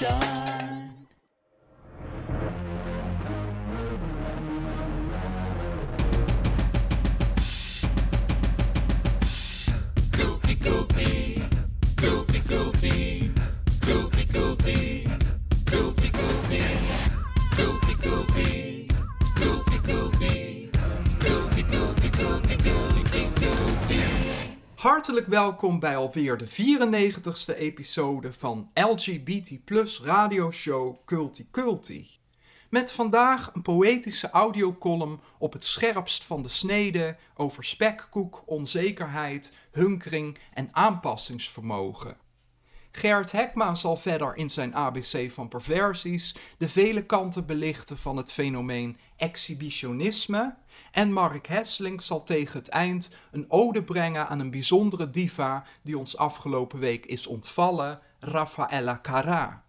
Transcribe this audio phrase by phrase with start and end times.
[0.00, 0.39] shine.
[25.30, 32.10] Welkom bij alweer de 94ste episode van LGBT Plus radioshow Culti Culti.
[32.70, 40.38] Met vandaag een poëtische audiocolumn op het scherpst van de snede over spekkoek, onzekerheid, hunkering
[40.54, 42.16] en aanpassingsvermogen.
[42.92, 48.32] Gert Hekma zal verder in zijn ABC van perversies de vele kanten belichten van het
[48.32, 50.56] fenomeen exhibitionisme.
[50.90, 55.98] En Mark Hesling zal tegen het eind een ode brengen aan een bijzondere diva die
[55.98, 59.64] ons afgelopen week is ontvallen, Raffaella Cara.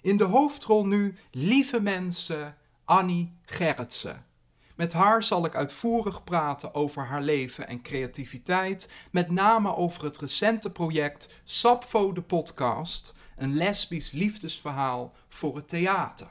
[0.00, 4.26] In de hoofdrol nu, lieve mensen, Annie Gerritsen.
[4.74, 10.18] Met haar zal ik uitvoerig praten over haar leven en creativiteit, met name over het
[10.18, 16.30] recente project Sapfo de podcast, een lesbisch liefdesverhaal voor het theater.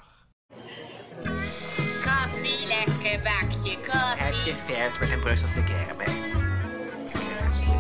[2.04, 3.78] Koffie, lekker bakje
[4.18, 4.76] Heb je koffie.
[4.76, 6.30] vers met een Brusselse kermis?
[7.66, 7.78] Zo.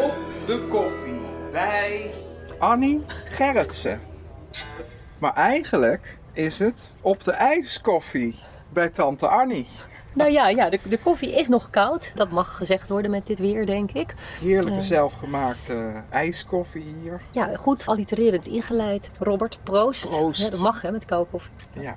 [0.00, 0.16] Op
[0.46, 1.20] de koffie
[1.52, 2.10] bij
[2.58, 4.00] Annie Gerritsen.
[5.18, 8.34] Maar eigenlijk is het op de ijskoffie
[8.72, 9.66] bij tante Annie.
[10.14, 12.12] Nou ja, ja de, de koffie is nog koud.
[12.14, 14.14] Dat mag gezegd worden met dit weer, denk ik.
[14.40, 14.80] Heerlijke Ja.
[14.80, 17.20] zelfgemaakte ijskoffie hier.
[17.30, 19.10] Ja, goed allitererend ingeleid.
[19.18, 20.10] Robert, proost.
[20.10, 20.40] Proost.
[20.40, 21.52] Ja, dat mag hè, met koude koffie.
[21.72, 21.96] Ja.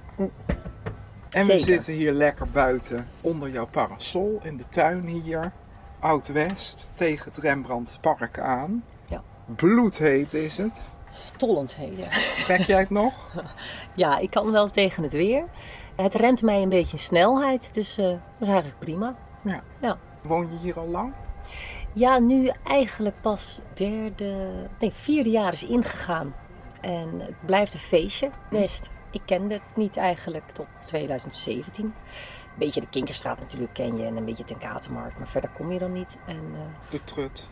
[1.31, 5.51] En we zitten hier lekker buiten onder jouw parasol in de tuin hier.
[5.99, 8.83] Oud-West tegen het Rembrandtpark aan.
[9.07, 9.23] Ja.
[9.55, 10.91] Bloedheet is het.
[11.09, 12.09] Stollendheden.
[12.43, 13.13] Trek jij het nog?
[13.95, 15.43] Ja, ik kan wel tegen het weer.
[15.95, 19.15] Het remt mij een beetje in snelheid, dus eh, dat is eigenlijk prima.
[19.43, 19.63] Ja.
[19.81, 19.97] Ja.
[20.21, 21.13] Woon je hier al lang?
[21.93, 26.35] Ja, nu eigenlijk pas derde, nee, vierde jaar is ingegaan.
[26.81, 28.89] En het blijft een feestje, best.
[29.11, 31.85] Ik kende het niet eigenlijk tot 2017.
[31.85, 31.93] Een
[32.57, 35.79] beetje de Kinkerstraat natuurlijk ken je en een beetje ten Katenmarkt, maar verder kom je
[35.79, 36.17] dan niet.
[36.27, 37.47] En eh, De trut.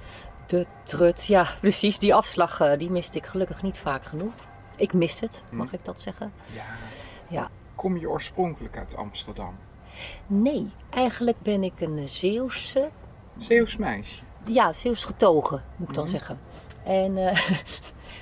[0.45, 4.33] de trut, ja precies, die afslag eh, die miste ik gelukkig niet vaak genoeg.
[4.75, 6.33] Ik mis het, mag ik dat zeggen?
[6.53, 6.63] Ja.
[7.27, 9.55] Ja, Kom je oorspronkelijk uit Amsterdam?
[10.27, 12.89] nee, eigenlijk ben ik een Zeeuwse
[13.37, 14.21] Zeeuws meisje.
[14.45, 16.39] ja, Zeeuws getogen, moet ik dan zeggen.
[16.83, 17.49] En eh,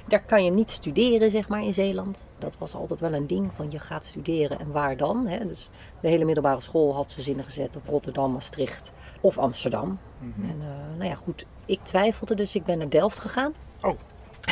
[0.07, 2.25] daar kan je niet studeren, zeg maar, in Zeeland.
[2.39, 5.27] Dat was altijd wel een ding van je gaat studeren en waar dan.
[5.27, 5.47] Hè?
[5.47, 5.69] Dus
[6.01, 8.91] de hele middelbare school had ze zinnen gezet op Rotterdam, Maastricht
[9.21, 9.99] of Amsterdam.
[10.21, 13.53] En eh, nou ja, goed, ik twijfelde, dus ik ben naar Delft gegaan.
[13.81, 13.97] Oh.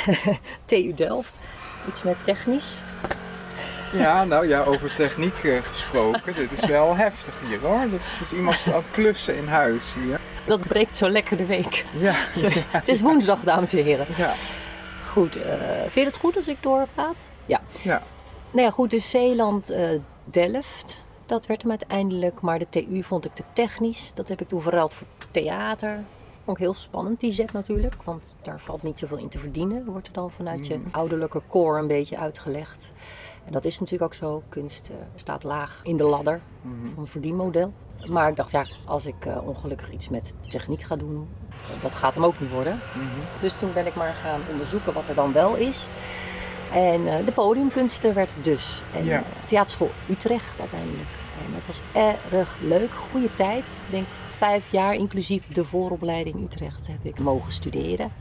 [0.65, 1.39] TU Delft.
[1.87, 2.83] Iets met technisch.
[3.93, 6.35] Ja, nou ja, over techniek eh, gesproken.
[6.35, 7.89] Dit is wel heftig hier hoor.
[7.91, 10.19] Dat is iemand aan het klussen in huis hier.
[10.45, 11.85] Dat breekt zo lekker de week.
[11.97, 12.15] Ja.
[12.33, 12.63] Sorry.
[12.67, 14.05] Het is woensdag, dames en heren.
[14.17, 14.33] Ja.
[15.15, 17.29] Goed, eh, vind je het goed als ik doorpraat?
[17.45, 17.61] Ja.
[17.83, 18.03] Ja.
[18.51, 19.89] Nou ja, goed, dus Zeeland, eh,
[20.23, 22.41] Delft, dat werd hem uiteindelijk.
[22.41, 24.13] Maar de TU vond ik te technisch.
[24.13, 26.03] Dat heb ik toen verruild voor theater.
[26.43, 28.03] Vond ik heel spannend, die zet natuurlijk.
[28.03, 29.85] Want daar valt niet zoveel in te verdienen.
[29.85, 32.93] Wordt er dan vanuit je ouderlijke core een beetje uitgelegd.
[33.45, 34.43] En dat is natuurlijk ook zo.
[34.49, 36.41] Kunst eh, staat laag in de ladder
[36.93, 37.73] van een verdienmodel.
[38.09, 41.27] Maar ik dacht, ja, als ik eh, ongelukkig iets met techniek ga doen,
[41.81, 42.79] dat gaat hem ook niet worden.
[43.41, 45.87] Dus toen ben ik maar gaan onderzoeken wat er dan wel is.
[46.73, 48.81] En eh, de podiumkunsten werd dus.
[48.95, 49.23] En Ja.
[49.45, 51.09] theaterschool Utrecht uiteindelijk.
[51.45, 51.81] En dat was
[52.31, 52.91] erg leuk.
[52.91, 53.59] Goede tijd.
[53.63, 54.05] Ik denk
[54.37, 58.11] vijf jaar, inclusief de vooropleiding Utrecht, heb ik mogen studeren.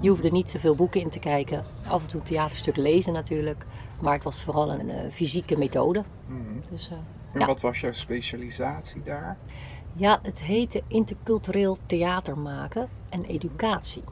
[0.00, 1.64] Je hoefde niet zoveel boeken in te kijken.
[1.88, 3.64] Af en toe een theaterstuk lezen natuurlijk.
[4.00, 6.04] Maar het was vooral een eh, fysieke methode.
[6.70, 6.96] Dus, eh,
[7.38, 7.52] En Ja.
[7.52, 9.36] wat was jouw specialisatie daar?
[9.92, 14.02] ja, het heette intercultureel theater maken en educatie.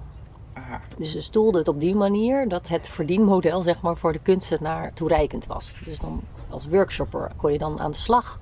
[0.52, 0.80] Aha.
[0.96, 4.92] Dus ze stoelden het op die manier dat het verdienmodel zeg maar, voor de kunstenaar
[4.92, 5.72] toereikend was.
[5.84, 8.40] Dus dan als workshopper kon je dan aan de slag.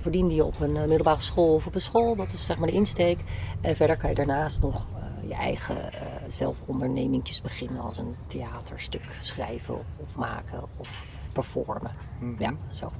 [0.00, 2.68] Verdiende je op een eh, middelbare school of op een school, dat is zeg maar
[2.68, 3.18] de insteek.
[3.60, 9.16] En verder kan je daarnaast nog eh, je eigen eh zelfondernemingjes beginnen als een theaterstuk
[9.20, 11.90] schrijven of maken of performen.
[12.38, 12.92] Ja, zo.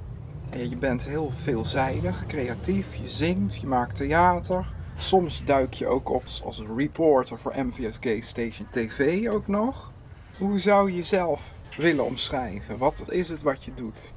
[0.49, 4.67] En je bent heel veelzijdig, creatief, je zingt, je maakt theater.
[4.97, 9.91] Soms duik je ook op als reporter voor MVS Gay Station TV ook nog.
[10.37, 12.77] Hoe zou je jezelf willen omschrijven?
[12.77, 14.13] Wat is het wat je doet?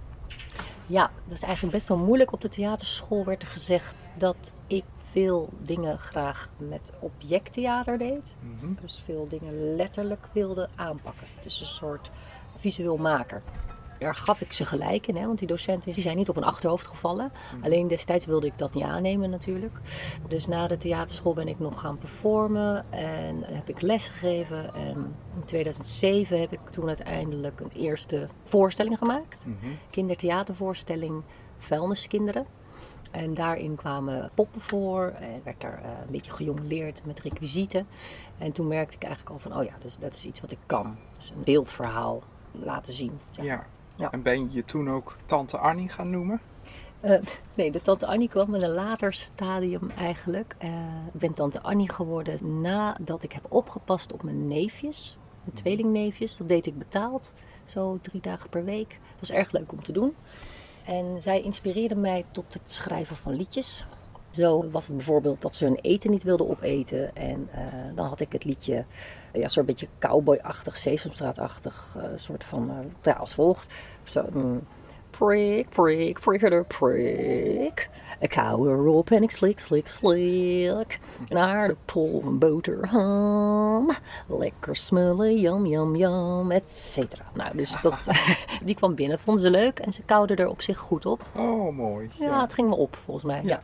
[0.87, 2.33] Ja, dat is eigenlijk best wel moeilijk.
[2.33, 8.37] Op de theaterschool werd er gezegd dat ik veel dingen graag met objecttheater deed.
[8.41, 8.73] Mhm.
[8.81, 11.27] Dus veel dingen letterlijk wilde aanpakken.
[11.43, 12.11] Dus een soort
[12.57, 13.43] visueel maker.
[14.03, 16.45] Daar gaf ik ze gelijk in, hè, want die docenten die zijn niet op een
[16.45, 17.33] achterhoofd gevallen.
[17.63, 19.81] Alleen destijds wilde ik dat niet aannemen natuurlijk.
[20.29, 24.75] Dus na de theaterschool ben ik nog gaan performen en heb ik les gegeven.
[24.75, 29.47] En in 2007 heb ik toen uiteindelijk een eerste voorstelling gemaakt.
[29.47, 29.71] Mhm.
[29.91, 31.23] Kindertheatervoorstelling
[31.59, 32.47] Vuilniskinderen.
[33.11, 37.87] En daarin kwamen poppen voor en werd er eh, een beetje gejongleerd met requisieten.
[38.39, 40.59] En toen merkte ik eigenlijk al van, oh ja, dus dat is iets wat ik
[40.67, 40.97] kan.
[41.17, 42.23] Dus een beeldverhaal
[42.53, 43.19] laten zien.
[43.31, 43.43] Ja.
[43.43, 43.67] Ja.
[44.03, 44.11] Ja.
[44.11, 46.41] En ben je je toen ook Tante Annie gaan noemen?
[47.01, 47.19] Eh,
[47.55, 50.55] nee, de Tante Annie kwam in een later stadium eigenlijk.
[50.59, 50.71] Eh,
[51.13, 55.17] ik ben Tante Annie geworden nadat ik heb opgepast op mijn neefjes.
[55.45, 56.37] Mijn tweelingneefjes.
[56.37, 57.33] Dat deed ik betaald.
[57.65, 58.89] Zo drie dagen per week.
[58.89, 60.15] Dat was erg leuk om te doen.
[60.85, 63.87] En zij inspireerde mij tot het schrijven van liedjes.
[64.31, 67.17] Zo was het bijvoorbeeld dat ze hun eten niet wilden opeten.
[67.17, 67.65] En eh,
[67.95, 68.85] dan had ik het liedje,
[69.33, 73.75] ja, zo'n beetje cowboy-achtig, sesamstraatachtig, eh soort van, ja, als volgt.
[74.05, 74.67] Zo, mm,
[75.11, 77.89] prik, prik, prikker, prik.
[78.21, 80.99] Een kou erop en ik slik, slik, slik.
[81.29, 83.91] Een aardappel, een boterham.
[84.27, 87.25] Lekker smullen, yum, yum, yum, et cetera.
[87.35, 88.09] Nou, dus dat,
[88.65, 91.23] die kwam binnen, vonden ze leuk en ze koude er op zich goed op.
[91.37, 92.11] Oh, mooi.
[92.19, 93.43] Ja, het ging me op volgens mij.
[93.53, 93.61] Ja.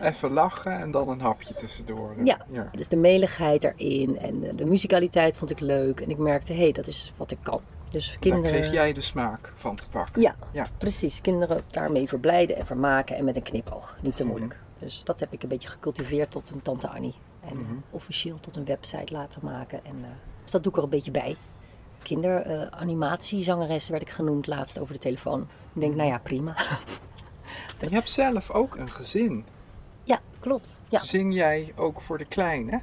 [0.00, 2.14] Even lachen en dan een hapje tussendoor.
[2.24, 2.38] Ja.
[2.50, 2.68] ja.
[2.72, 6.00] Dus de meligheid erin en de, de musicaliteit vond ik leuk.
[6.00, 7.60] En ik merkte, hé, hey, dat is wat ik kan.
[7.90, 8.50] Dus Daar kinderen...
[8.60, 10.22] kreeg jij de smaak van te pakken.
[10.22, 10.66] Ja, Ja.
[10.78, 11.20] precies.
[11.20, 13.96] Kinderen daarmee verblijden en vermaken en met een knipoog.
[14.02, 14.58] Niet te moeilijk.
[14.78, 17.14] Dus dat heb ik een beetje gecultiveerd tot een Tante Annie.
[17.48, 17.70] En Mhm.
[17.70, 19.84] eh, officieel tot een website laten maken.
[19.84, 20.08] En, eh,
[20.42, 21.36] dus dat doe ik er een beetje bij.
[22.02, 25.40] Kinderanimatiezangeres werd ik genoemd laatst over de telefoon.
[25.74, 26.54] Ik denk, nou ja, prima.
[27.80, 29.44] Je hebt zelf ook een gezin.
[30.02, 30.80] ja, klopt.
[30.88, 30.98] Ja.
[30.98, 32.80] Zing jij ook voor de kleine?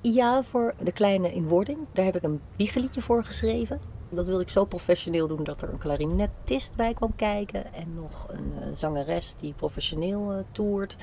[0.00, 1.78] Ja, voor de kleine in wording.
[1.92, 3.80] Daar heb ik een wiegeliedje voor geschreven.
[4.10, 7.74] Dat wilde ik zo professioneel doen dat er een klarinetist bij kwam kijken.
[7.74, 10.96] En nog een eh, zangeres die professioneel eh, toert.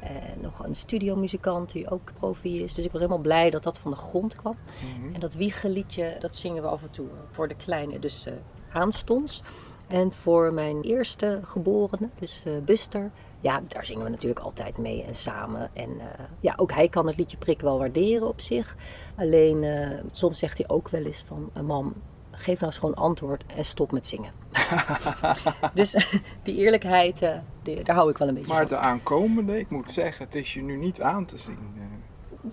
[0.00, 2.74] En nog een studiomuzikant die ook profi is.
[2.74, 4.56] Dus ik was helemaal blij dat dat van de grond kwam.
[5.12, 7.98] En dat wiegeliedje, dat zingen we af en toe voor de kleine.
[7.98, 8.32] Dus eh,
[8.72, 9.42] aanstonds.
[9.90, 13.10] En voor mijn eerste geborene, dus eh, Buster,
[13.40, 15.70] ja, daar zingen we natuurlijk altijd mee en samen.
[15.72, 16.06] En eh,
[16.40, 18.76] ja, ook hij kan het liedje Prik wel waarderen op zich.
[19.16, 21.94] Alleen eh, soms zegt hij ook wel eens van, mam,
[22.30, 24.32] geef nou eens gewoon antwoord en stop met zingen.
[25.74, 27.30] dus die eerlijkheid,
[27.62, 28.76] die- daar hou ik wel een beetje Maar van.
[28.78, 31.58] de aankomende, ik moet zeggen, het is je nu niet aan te zien.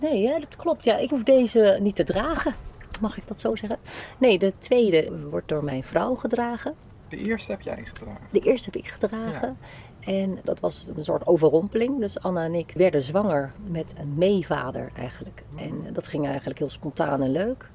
[0.00, 0.84] Nee, hè, dat klopt.
[0.84, 2.54] Ja, ik hoef deze niet te dragen.
[3.00, 3.78] Mag ik dat zo zeggen?
[4.18, 6.74] Nee, de tweede wordt door mijn vrouw gedragen.
[7.08, 8.22] De eerste heb jij gedragen.
[8.30, 9.56] De eerste heb ik gedragen.
[10.00, 12.00] En dat was een soort overrompeling.
[12.00, 15.42] Dus Anna en ik werden zwanger met een meevader eigenlijk.
[15.56, 17.70] En eh, dat ging eigenlijk heel spontaan en leuk.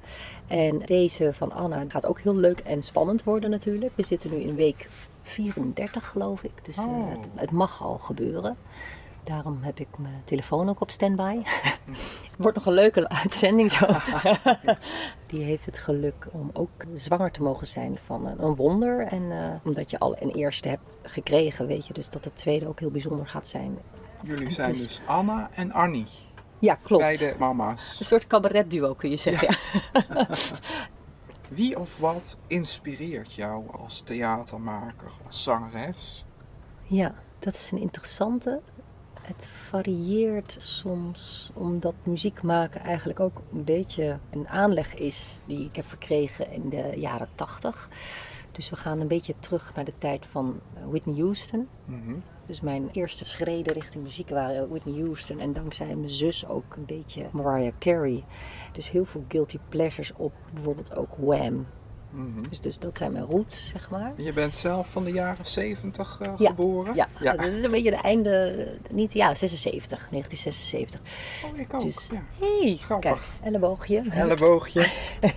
[0.46, 3.92] En deze van Anna gaat ook heel leuk en spannend worden natuurlijk.
[3.94, 4.88] We zitten nu in week
[5.22, 6.64] 34 geloof ik.
[6.64, 7.10] Dus eh, Oh.
[7.10, 8.56] het, het mag al gebeuren.
[9.24, 11.42] Daarom heb ik mijn telefoon ook op standby.
[12.38, 13.86] Wordt nog een leuke uitzending zo.
[15.26, 19.06] Die heeft het geluk om ook zwanger te mogen zijn van een, wonder.
[19.06, 22.68] En eh, omdat je al een eerste hebt gekregen, weet je dus dat het tweede
[22.68, 23.78] ook heel bijzonder gaat zijn.
[24.22, 26.06] Jullie zijn Dus- dus Anna en Annie.
[26.58, 27.02] Ja, klopt.
[27.02, 27.96] Beide mama's.
[27.98, 29.56] Een soort cabaretduo kun je zeggen.
[29.92, 30.26] Ja.
[31.48, 36.24] Wie of wat inspireert jou als theatermaker, als zangeres?
[36.82, 38.60] Ja, dat is een interessante.
[39.26, 45.76] Het varieert soms omdat muziek maken eigenlijk ook een beetje een aanleg is die ik
[45.76, 47.88] heb verkregen in de jaren tachtig.
[48.52, 51.68] Dus we gaan een beetje terug naar de tijd van eh, Whitney Houston.
[51.84, 52.14] Mhm.
[52.46, 56.84] Dus mijn eerste schreden richting muziek waren Whitney Houston en dankzij mijn zus ook een
[56.84, 58.24] beetje Mariah Carey.
[58.72, 61.66] Dus heel veel guilty pleasures op bijvoorbeeld ook Wham.
[62.14, 62.42] Mhm.
[62.48, 64.12] Dus, dus dat zijn mijn roots, zeg maar.
[64.16, 66.94] Je bent zelf van de jaren 70 eh, Ja, geboren?
[66.94, 67.32] Ja, ja.
[67.32, 71.00] dat is een beetje de einde, niet, ja, 76, 1976.
[71.44, 71.80] Oh, ik ook.
[71.80, 72.22] Dus, ja.
[72.38, 73.10] hey, Grappig.
[73.10, 74.02] kijk, elleboogje.
[74.10, 74.88] Elleboogje.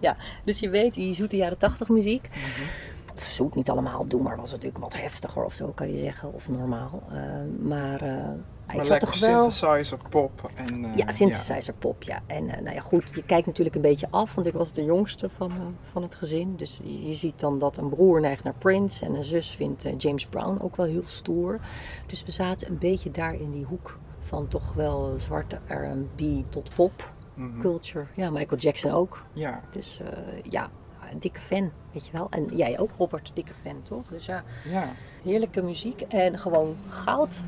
[0.00, 2.28] Ja, dus je weet, die zoete jaren 80 muziek.
[2.28, 3.16] Mhm.
[3.16, 6.34] Of zoet niet allemaal doen, maar was natuurlijk wat heftiger of zo, kan je zeggen.
[6.34, 7.02] Of normaal.
[7.12, 8.28] Eh, maar eh,
[8.76, 9.50] maar lekker toch wel...
[9.50, 10.50] synthesizer pop.
[10.54, 12.20] En, eh, Ja, synthesizer pop, ja.
[12.26, 14.84] En eh, nou ja, goed, je kijkt natuurlijk een beetje af, want ik was de
[14.84, 15.56] jongste van, eh,
[15.92, 16.56] van het gezin.
[16.56, 20.26] Dus je ziet dan dat een broer neigt naar Prince en een zus vindt James
[20.26, 21.60] Brown ook wel heel stoer.
[22.06, 26.70] Dus we zaten een beetje daar in die hoek van toch wel zwarte R&B tot
[26.74, 27.60] pop Mhm.
[27.60, 28.06] culture.
[28.14, 29.22] Ja, Michael Jackson ook.
[29.32, 30.00] Ja, Dus
[30.42, 30.70] ja,
[31.12, 32.26] een dikke fan, weet je wel.
[32.30, 34.06] En jij ook, Robert, dikke fan, toch?
[34.10, 34.88] Dus ja, ja.
[35.22, 37.42] heerlijke muziek en gewoon goud.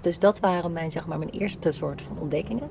[0.00, 2.68] Dus dat waren mijn, zeg maar, mijn eerste soort van ontdekkingen.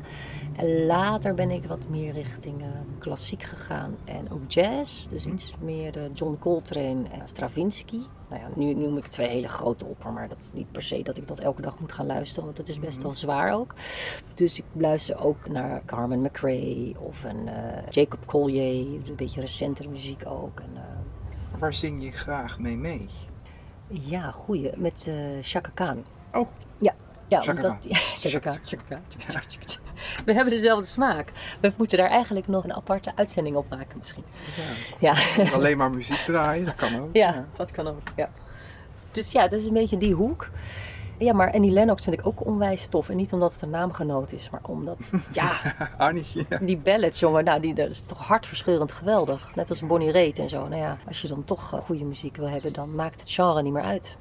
[0.56, 2.68] En later ben ik wat meer richting eh,
[3.00, 5.08] klassiek gegaan en ook jazz.
[5.08, 8.00] Dus iets meer John Coltrane en Stravinsky.
[8.30, 11.02] Nou ja, nu noem ik twee hele grote op, maar dat is niet per se
[11.04, 13.74] dat ik dat elke dag moet gaan luisteren, want dat is best wel zwaar ook.
[14.34, 19.90] Dus ik luister ook naar Carmen McRae of een eh, Jacob Collier, een beetje recentere
[19.90, 20.60] muziek ook.
[20.60, 23.08] En, eh, Waar zing je graag mee mee?
[23.88, 26.04] ja, goeie, met Chaka Khan.
[26.34, 26.48] Oh,
[27.28, 27.86] Ja, ja omdat...
[27.90, 27.98] Ja.
[30.26, 31.32] We hebben dezelfde smaak.
[31.62, 34.24] We moeten daar eigenlijk nog een aparte uitzending op maken misschien.
[35.00, 35.16] Ja,
[35.54, 37.10] alleen maar muziek draaien, dat kan ook.
[37.14, 38.30] ja dat kan ook, ja.
[39.12, 40.50] Dus ja, dat is een beetje die hoek.
[41.20, 43.10] Ja, maar Annie Lennox vind ik ook onwijs tof.
[43.10, 44.98] En niet omdat het een naamgenoot is, maar omdat,
[45.32, 45.58] ja,
[45.98, 46.58] Annie, ja.
[46.62, 49.56] die ballads, jongen, nou, die, dat is toch hartverscheurend geweldig.
[49.56, 50.68] Net als Bonnie Raitt en zo.
[50.68, 53.62] Nou ja, als je dan toch eh, goede muziek wil hebben, dan maakt het genre
[53.62, 54.18] niet meer uit.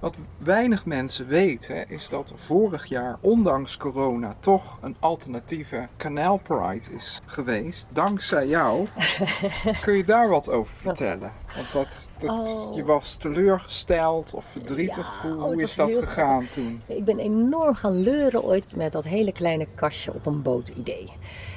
[0.00, 6.94] Wat weinig mensen weten is dat vorig jaar, ondanks corona, toch een alternatieve Canal Pride
[6.94, 7.86] is geweest.
[7.92, 8.86] Dankzij jou.
[9.82, 11.32] Kun je daar wat over vertellen?
[11.56, 12.74] Want dat, dat, Oh.
[12.74, 15.20] je was teleurgesteld of verdrietig.
[15.22, 16.82] Ja, Hoe, oh, is dat gegaan toen?
[16.86, 21.12] Ik ben enorm gaan leuren ooit met dat hele kleine kastje op een boot idee.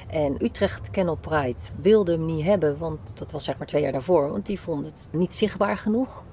[0.09, 3.91] En Utrecht Kennel Pride wilde hem niet hebben, want dat was zeg maar twee jaar
[3.91, 4.29] daarvoor.
[4.31, 6.23] Want die vond het niet zichtbaar genoeg.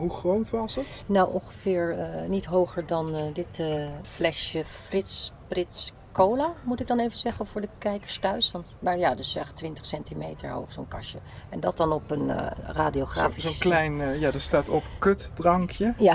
[0.00, 1.04] Hoe groot was het?
[1.06, 6.86] Nou, ongeveer eh, niet hoger dan eh, dit eh, flesje Frits Brits Cola, moet ik
[6.86, 8.50] dan even zeggen voor de kijkers thuis.
[8.50, 11.18] Want, maar ja, dus echt 20 centimeter hoog zo'n kastje.
[11.48, 13.42] En dat dan op een Zo- radiografisch...
[13.44, 15.94] Zo'n klein, ja, er staat op kutdrankje.
[15.98, 16.14] Ja,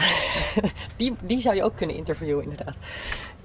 [0.98, 2.76] die, die zou je ook kunnen interviewen inderdaad.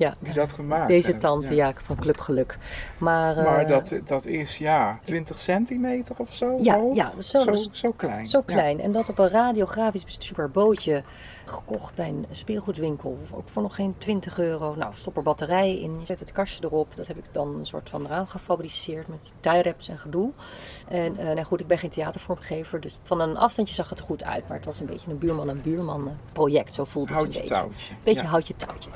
[0.01, 2.59] Ja, Wie dat gemaakt deze tante, ja, van Club Geluk.
[2.99, 6.95] Maar, eh, Maar dat, dat is ja, 20 centimeter of zo Ja, hoog?
[6.95, 8.27] ja, zo- zo, zo klein.
[8.27, 8.81] Zo klein.
[8.81, 11.03] En dat op een radiografisch bestuurbaar bootje.
[11.51, 13.19] Gekocht bij een speelgoedwinkel.
[13.31, 14.75] Ook voor nog geen 20 euro.
[14.75, 16.01] Nou, stop er batterij in.
[16.01, 16.97] Je zet het kastje erop.
[16.97, 19.09] Dat heb ik dan een soort van eraan gefabriceerd.
[19.09, 20.31] Met tie-wraps en gedoe.
[20.89, 22.81] En eh, nou goed, ik ben geen theatervormgever.
[22.81, 24.49] Dus van een afstandje zag het er goed uit.
[24.49, 26.75] Maar het was een beetje een buurman en buurman project.
[26.75, 27.55] Zo voelde het een je beetje.
[27.55, 27.95] touwtje.
[28.03, 28.29] Beetje Ja.
[28.29, 28.91] houtje touwtje.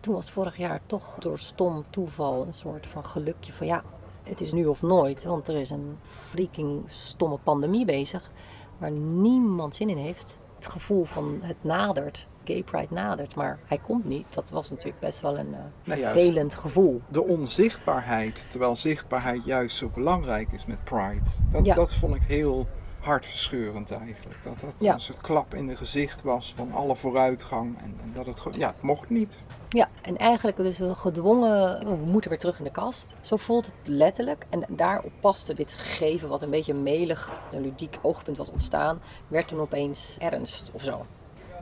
[0.00, 3.82] Toen was vorig jaar toch door stom toeval een soort van gelukje van ja,
[4.22, 5.24] het is nu of nooit.
[5.24, 5.98] Want er is een
[6.28, 8.30] freaking stomme pandemie bezig
[8.78, 10.38] waar niemand zin in heeft.
[10.58, 14.34] Het gevoel van het nadert, gay pride nadert, maar hij komt niet.
[14.34, 17.00] Dat was natuurlijk best wel een eh, Nou vervelend gevoel.
[17.08, 21.28] de onzichtbaarheid, terwijl zichtbaarheid juist zo belangrijk is met Pride.
[21.50, 21.74] Dat, Ja.
[21.74, 22.66] dat vond ik heel
[23.08, 24.42] hartverscheurend eigenlijk.
[24.42, 24.92] Dat dat Ja.
[24.94, 27.78] een soort klap in de gezicht was van alle vooruitgang.
[27.78, 29.46] En, en dat het ja, het mocht niet.
[29.68, 33.14] Ja, en eigenlijk dus gedwongen, we moeten weer terug in de kast.
[33.20, 34.46] Zo voelt het letterlijk.
[34.50, 39.48] En daarop paste dit gegeven, wat een beetje melig, een ludiek oogpunt was ontstaan, werd
[39.48, 41.06] toen opeens ernst of zo.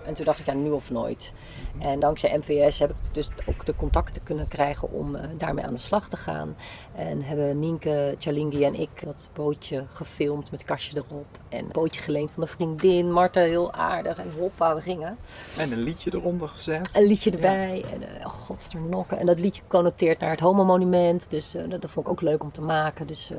[0.07, 1.33] En toen dacht ik, ja, nu of nooit.
[1.79, 5.75] En dankzij MVS heb ik dus ook de contacten kunnen krijgen om eh, daarmee aan
[5.75, 6.57] de slag te gaan.
[6.95, 11.27] En hebben Nienke, Chalingi en ik dat bootje gefilmd met kastje erop.
[11.49, 14.19] En een bootje geleend van een vriendin, Marta, heel aardig.
[14.19, 15.19] En hoppa, we gingen.
[15.59, 16.97] En een liedje eronder gezet.
[16.97, 17.85] Een liedje erbij.
[17.93, 19.19] En uh, oh, godsternokken.
[19.19, 21.31] En dat liedje connoteert naar het homo-monument.
[21.31, 23.07] Dus eh, dat, dat vond ik ook leuk om te maken.
[23.07, 23.31] Dus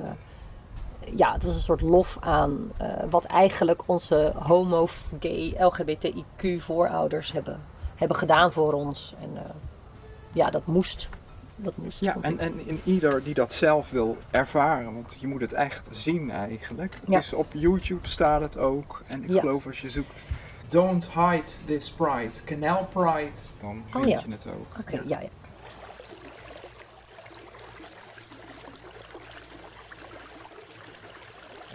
[1.15, 4.87] ja, het was een soort lof aan eh, wat eigenlijk onze homo,
[5.19, 7.61] gay, LGBTIQ voorouders hebben,
[7.95, 9.15] hebben gedaan voor ons.
[9.21, 9.49] En eh,
[10.31, 11.09] ja, dat moest.
[11.55, 11.99] Dat moest.
[11.99, 15.87] Ja, en, en in ieder die dat zelf wil ervaren, want je moet het echt
[15.91, 16.93] zien eigenlijk.
[16.93, 17.17] Het Ja.
[17.17, 19.01] is op YouTube staat het ook.
[19.07, 19.39] En ik Ja.
[19.39, 20.25] geloof als je zoekt
[20.69, 24.21] Don't Hide This Pride, Canal Pride, dan vind Oh ja.
[24.25, 24.79] je het ook.
[24.79, 25.27] Oké, ja, ja.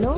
[0.00, 0.16] No.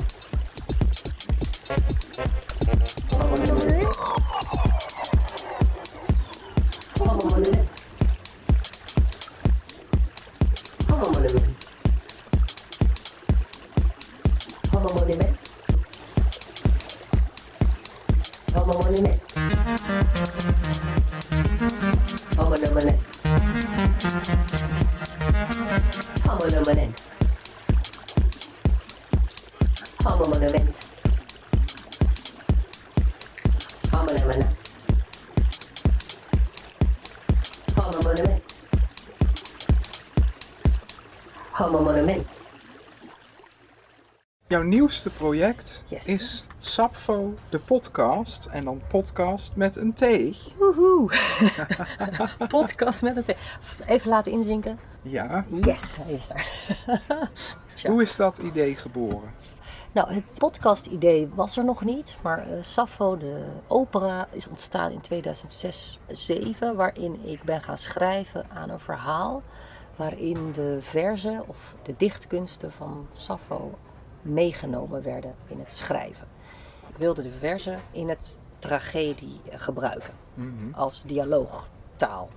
[44.69, 46.07] Nieuwste project Yes.
[46.07, 48.47] is Sapfo, de podcast.
[48.47, 50.01] En dan podcast met een T.
[50.59, 51.15] Woehoe.
[52.49, 53.35] Podcast met een T.
[53.87, 54.79] Even laten inzinken.
[55.03, 55.45] Ja.
[55.49, 56.47] Yes, hij is daar.
[57.93, 59.35] Hoe is dat idee geboren?
[59.93, 65.25] Nou, het podcast-idee was er nog niet, maar eh Sappho, de opera, is ontstaan in
[66.73, 69.43] 2006-2007, waarin ik ben gaan schrijven aan een verhaal
[69.97, 73.75] waarin de verzen of de dichtkunsten van Sappho
[74.25, 76.27] meegenomen werden in het schrijven.
[76.89, 80.15] Ik wilde de verzen in het tragedie eh, gebruiken
[80.73, 82.29] als dialoogtaal.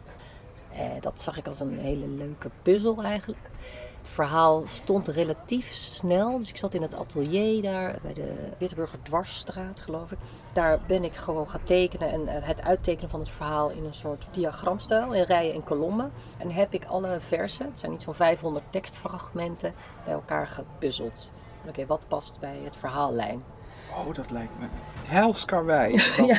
[0.72, 3.50] Eh, dat zag ik als een hele leuke puzzel eigenlijk.
[3.98, 6.38] Het verhaal stond relatief snel.
[6.38, 10.18] Dus ik zat in het atelier daar bij de Wittenburger Dwarsstraat, geloof ik.
[10.54, 13.94] Daar ben ik gewoon gaan tekenen en eh, het uittekenen van het verhaal in een
[13.94, 16.12] soort diagramstijl, in rijen en kolommen.
[16.38, 21.32] En heb ik alle versen, het zijn niet zo'n 500 tekstfragmenten, bij elkaar gepuzzeld.
[21.68, 23.44] Oké, wat past bij het verhaallijn?
[23.92, 24.66] Oh, dat lijkt me
[25.06, 25.92] helskarwei.
[26.18, 26.38] Dat Ja.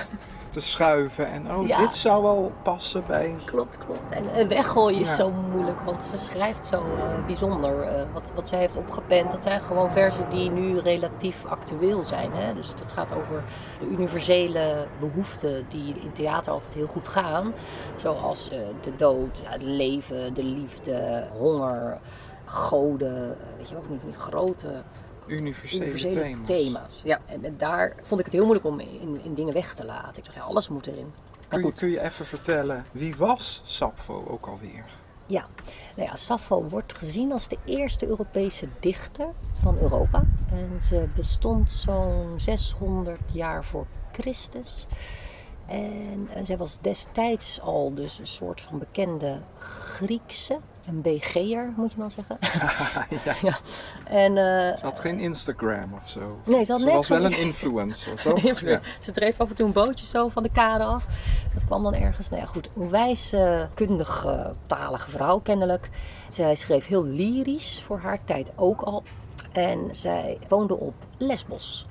[0.50, 1.78] te schuiven en oh, Ja.
[1.78, 3.34] dit zou wel passen bij...
[3.44, 4.10] Klopt, klopt.
[4.12, 5.14] En eh, weggooien is Ja.
[5.14, 7.82] zo moeilijk, want ze schrijft zo eh, bijzonder.
[7.82, 12.32] Eh, wat, wat zij heeft opgepend, dat zijn gewoon versen die nu relatief actueel zijn.
[12.32, 12.54] Hè?
[12.54, 13.42] Dus het gaat over
[13.80, 17.52] de universele behoeften die in theater altijd heel goed gaan.
[17.96, 18.48] Zoals
[18.82, 21.98] de dood, het leven, de liefde, honger,
[22.44, 23.36] goden.
[23.56, 24.82] Weet je die, van die grote
[25.28, 26.48] Universele, universele thema's.
[26.48, 27.00] thema's.
[27.04, 29.84] Ja, en, en daar vond ik het heel moeilijk om in, in dingen weg te
[29.84, 30.16] laten.
[30.18, 31.12] Ik dacht, ja, alles moet erin.
[31.48, 34.84] Kun je, kun je even vertellen, wie was Sapfo ook alweer?
[35.28, 35.46] Ja,
[35.96, 39.28] nou ja, Sappho wordt gezien als de eerste Europese dichter
[39.62, 40.24] van Europa.
[40.50, 44.86] En ze bestond zo'n 600 jaar voor Christus.
[45.66, 51.92] En eh, zij was destijds al dus een soort van bekende Griekse, een BG'er moet
[51.92, 52.38] je dan zeggen.
[53.24, 53.34] ja.
[53.42, 53.58] ja.
[54.04, 56.40] En, eh, Ze had geen Instagram of zo.
[56.44, 58.60] Nee, ze had ze net was wel een influencer, toch?
[58.60, 58.80] Ja.
[59.00, 61.04] Ze dreef af en toe een bootje zo van de kade af.
[61.54, 62.28] Dat kwam dan ergens.
[62.28, 62.70] Nou ja, goed.
[62.76, 65.88] Een wijze, kundige, talige vrouw kennelijk.
[66.28, 69.02] Zij schreef heel lyrisch voor haar tijd ook al.
[69.52, 71.86] En zij woonde op Lesbos.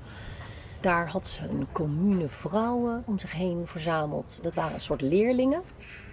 [0.79, 4.39] Daar had ze een commune vrouwen om zich heen verzameld.
[4.41, 5.61] Dat waren een soort leerlingen.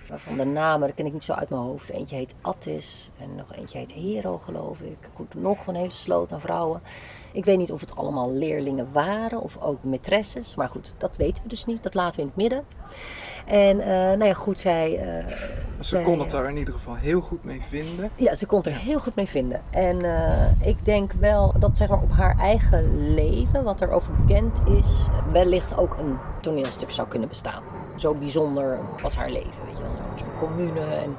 [0.09, 1.89] Waarvan de namen, dat ken ik niet zo uit mijn hoofd.
[1.91, 4.97] Eentje heet Attis en nog eentje heet Hero, geloof ik.
[5.13, 6.83] Goed, nog een hele sloot aan vrouwen.
[7.33, 10.55] Ik weet niet of het allemaal leerlingen waren of ook maîtresses.
[10.57, 11.83] Maar goed, dat weten we dus niet.
[11.83, 12.65] Dat laten we in het midden.
[13.47, 14.99] En eh, nou ja, goed, zij...
[14.99, 15.27] eh,
[15.79, 18.11] Ze zij- kon het daar in ieder geval heel goed mee vinden.
[18.17, 19.63] ja, ze kon het er heel goed mee vinden.
[19.71, 24.13] En eh, ik denk wel dat zeg maar, op haar eigen leven, wat er over
[24.13, 27.63] bekend is, wellicht ook een toneelstuk zou kunnen bestaan.
[27.97, 29.93] Zo bijzonder was haar leven, weet je wel.
[29.93, 31.17] Zo- Zo'n commune en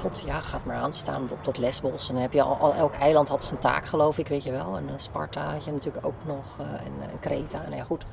[0.00, 2.08] god, ja, gaat maar aanstaan op dat Lesbos.
[2.08, 4.50] En dan heb je al, al- elk eiland had zijn taak, geloof ik, weet je
[4.50, 4.76] wel.
[4.76, 7.58] En eh, Sparta had je natuurlijk ook nog, eh, en, eh, en Kreta.
[7.62, 8.04] Nou ja, goed.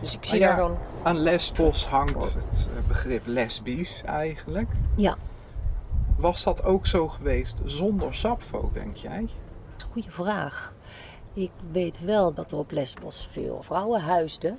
[0.00, 0.78] Dus ik zie Maar daar gewoon...
[1.02, 4.68] Aan Lesbos hangt het eh, begrip lesbisch eigenlijk.
[4.96, 5.16] Ja,
[6.16, 9.28] Was dat ook zo geweest zonder Sapfo, denk jij?
[9.92, 10.72] Goeie vraag.
[11.32, 14.58] Ik weet wel dat er op Lesbos veel vrouwen huisden.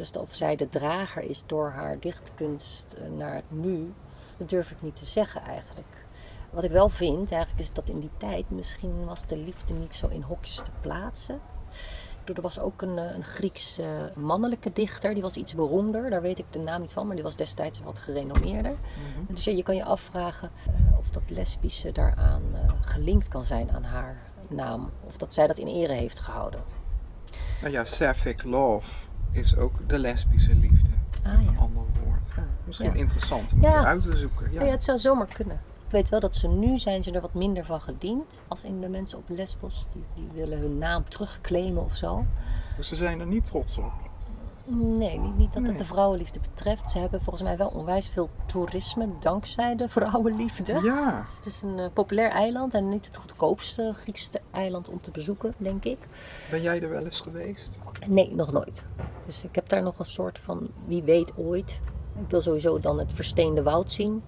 [0.00, 3.92] Dus of zij de drager is door haar dichtkunst eh, naar het nu,
[4.36, 6.06] dat durf ik niet te zeggen eigenlijk.
[6.50, 9.94] Wat ik wel vind eigenlijk is dat in die tijd misschien was de liefde niet
[9.94, 11.40] zo in hokjes te plaatsen.
[12.34, 13.78] Er was ook een, eh, een Grieks
[14.16, 17.24] mannelijke dichter, die was iets beroemder, daar weet ik de naam niet van, maar die
[17.24, 18.76] was destijds wat gerenommeerder.
[19.28, 22.42] Dus ja, je kan je afvragen eh, of dat lesbische daaraan
[22.80, 24.16] gelinkt kan zijn aan haar
[24.48, 24.90] naam.
[25.06, 26.60] Of dat zij dat in ere heeft gehouden.
[27.60, 30.90] Nou ja, sapphic love is ook de lesbische liefde.
[31.22, 32.32] Ah, met een ander woord.
[32.66, 32.94] Misschien Ja.
[32.94, 33.76] interessant om Ja.
[33.76, 34.52] het uit te zoeken.
[34.52, 35.60] Ja, het zou zomaar kunnen.
[35.86, 38.42] Ik weet wel dat ze nu zijn ze er wat minder van gediend.
[38.48, 42.24] Als in de mensen op Lesbos, die, die willen hun naam terugclaimen of zo.
[42.76, 43.92] Dus ze zijn er niet trots op.
[44.72, 46.90] Nee, niet, niet dat het de vrouwenliefde betreft.
[46.90, 50.80] Ze hebben volgens mij wel onwijs veel toerisme dankzij de vrouwenliefde.
[50.82, 55.00] Ja, Dus het is een eh, populair eiland en niet het goedkoopste Griekse eiland om
[55.00, 55.98] te bezoeken, denk ik.
[56.50, 57.80] ben jij er wel eens geweest?
[58.08, 58.84] Nee, nog nooit.
[59.26, 61.80] Dus ik heb daar nog een soort van, wie weet ooit.
[62.22, 64.22] Ik wil sowieso dan het versteende woud zien.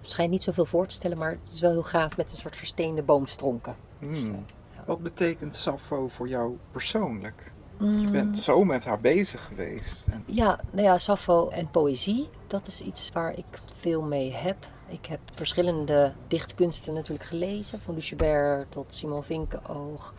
[0.00, 2.36] Het schijnt niet zoveel voor te stellen, maar het is wel heel gaaf met een
[2.36, 3.76] soort versteende boomstronken.
[3.98, 4.44] Hmm.
[4.86, 7.52] Wat betekent Sappho voor jou persoonlijk?
[7.78, 7.98] Mm.
[7.98, 10.06] Je bent zo met haar bezig geweest.
[10.24, 13.44] Ja, nou ja, Sappho en poëzie, dat is iets waar ik
[13.78, 14.56] veel mee heb.
[14.86, 20.14] Ik heb verschillende dichtkunsten natuurlijk gelezen, van Lucebert tot Simon Vinkenoog.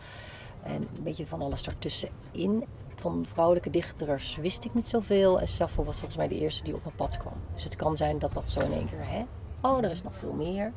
[0.62, 2.64] En een beetje van alles ertussenin.
[2.96, 5.40] Van vrouwelijke dichters wist ik niet zoveel.
[5.40, 7.32] En Sappho was volgens mij de eerste die op mijn pad kwam.
[7.54, 9.24] Dus het kan zijn dat dat zo in één keer, hè?
[9.60, 10.72] oh, er is nog veel meer.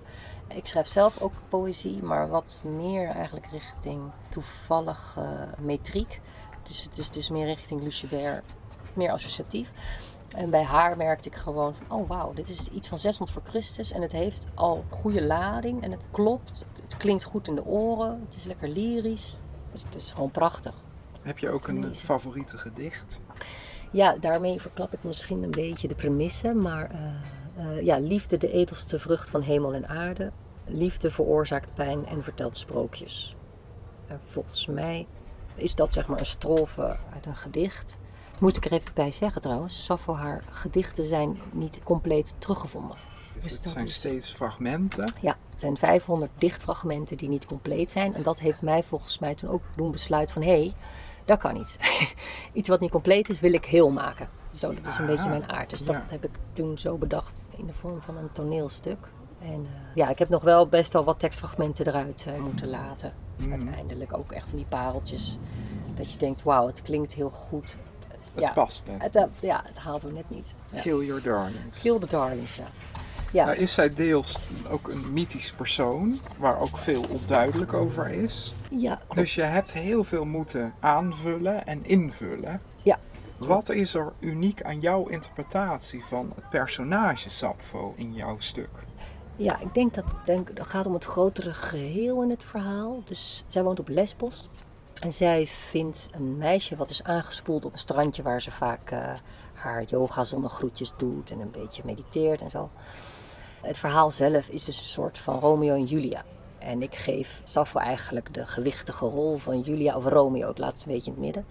[0.48, 5.26] Ik schrijf zelf ook poëzie, maar wat meer eigenlijk richting toevallig eh,
[5.60, 6.22] metriek.
[6.64, 8.44] Dus het is dus meer richting Lucebert,
[8.94, 9.72] meer associatief.
[10.36, 13.50] En bij haar merkte ik gewoon, van, oh wauw, dit is iets van 600 voor
[13.50, 16.66] Christus en het heeft al goede lading en het klopt.
[16.82, 19.38] Het klinkt goed in de oren, het is lekker lyrisch.
[19.72, 20.76] Dus het is gewoon prachtig.
[21.22, 22.06] Heb je ook een Lezen.
[22.06, 23.22] favoriete gedicht?
[23.92, 27.06] Ja, daarmee verklap ik misschien een beetje de premisse, maar eh,
[27.56, 30.32] eh, ja, liefde de edelste vrucht van hemel en aarde.
[30.66, 33.36] Liefde veroorzaakt pijn en vertelt sprookjes.
[34.08, 35.08] En volgens mij
[35.56, 37.98] is dat zeg maar een strofe uit een gedicht.
[38.40, 42.98] Moet ik er even bij zeggen trouwens, Sappho haar gedichten zijn niet compleet teruggevonden.
[43.34, 45.14] Dus Dus het dat zijn is- steeds fragmenten.
[45.22, 48.16] Ja, het zijn 500 dichtfragmenten die niet compleet zijn.
[48.16, 50.44] En dat heeft mij volgens mij toen ook doen besluiten van...
[50.44, 50.74] hé, hey,
[51.26, 51.78] dat kan niet.
[52.54, 54.30] Iets wat niet compleet is, wil ik heel maken.
[54.52, 55.70] Zo, dat is een Ah, beetje mijn aard.
[55.70, 56.04] Dus dat ja.
[56.10, 58.98] heb ik toen zo bedacht in de vorm van een toneelstuk.
[59.42, 63.14] En eh, ja, ik heb nog wel best wel wat tekstfragmenten eruit eh, moeten laten.
[63.36, 63.52] Mm.
[63.52, 65.38] Uiteindelijk ook echt van die pareltjes.
[65.96, 67.78] Dat je denkt, wauw, het klinkt heel goed.
[68.34, 69.14] Het ja, past net.
[69.14, 70.56] het, ja, het haalt hem net niet.
[70.70, 70.82] Ja.
[70.82, 71.80] Kill Your Darlings.
[71.82, 72.66] Kill the Darlings, ja.
[73.32, 78.54] Ja, Nou, is zij deels ook een mythisch persoon, waar ook veel onduidelijk over is.
[78.72, 79.16] ja klopt.
[79.16, 82.62] Dus je hebt heel veel moeten aanvullen en invullen.
[82.84, 83.00] Ja.
[83.38, 88.86] Wat is er uniek aan jouw interpretatie van het personage Sappho in jouw stuk?
[89.36, 93.02] Ja, ik denk dat het gaat om het grotere geheel in het verhaal.
[93.06, 94.50] Dus zij woont op Lesbos.
[95.02, 99.14] En zij vindt een meisje wat is aangespoeld op een strandje waar ze vaak eh,
[99.54, 102.70] haar yoga zonnegroetjes doet en een beetje mediteert en zo.
[103.62, 106.24] Het verhaal zelf is dus een soort van Romeo en Julia.
[106.60, 110.48] En ik geef Sappho eigenlijk de gewichtige rol van Julia of Romeo.
[110.48, 111.46] Het een beetje in het midden.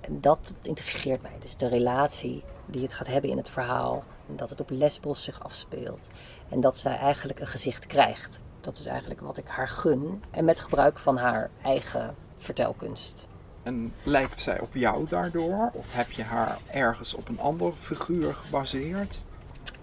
[0.00, 1.36] En dat intrigeert mij.
[1.40, 4.04] Dus de relatie die het gaat hebben in het verhaal.
[4.26, 6.08] Dat het op Lesbos zich afspeelt.
[6.48, 8.40] En dat zij eigenlijk een gezicht krijgt.
[8.60, 10.22] Dat is eigenlijk wat ik haar gun.
[10.30, 13.26] En met gebruik van haar eigen vertelkunst.
[13.62, 15.70] En lijkt zij op jou daardoor?
[15.72, 19.24] Of heb je haar ergens op een ander figuur gebaseerd?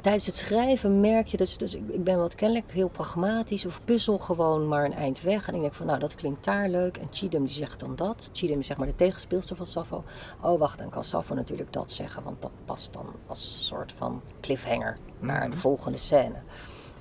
[0.01, 3.81] Tijdens het schrijven merk je dus, dus ik, ik ben wat kennelijk heel pragmatisch of
[3.85, 5.47] puzzel gewoon maar een eind weg.
[5.47, 6.97] En ik denk van nou dat klinkt daar leuk.
[6.97, 8.29] En Chidem die zegt dan dat.
[8.33, 10.03] Chidem is zeg maar de tegenspeelster van Sappho.
[10.41, 12.23] Oh wacht, dan kan Sappho natuurlijk dat zeggen.
[12.23, 16.35] Want dat past dan als soort van cliffhanger naar de volgende scène.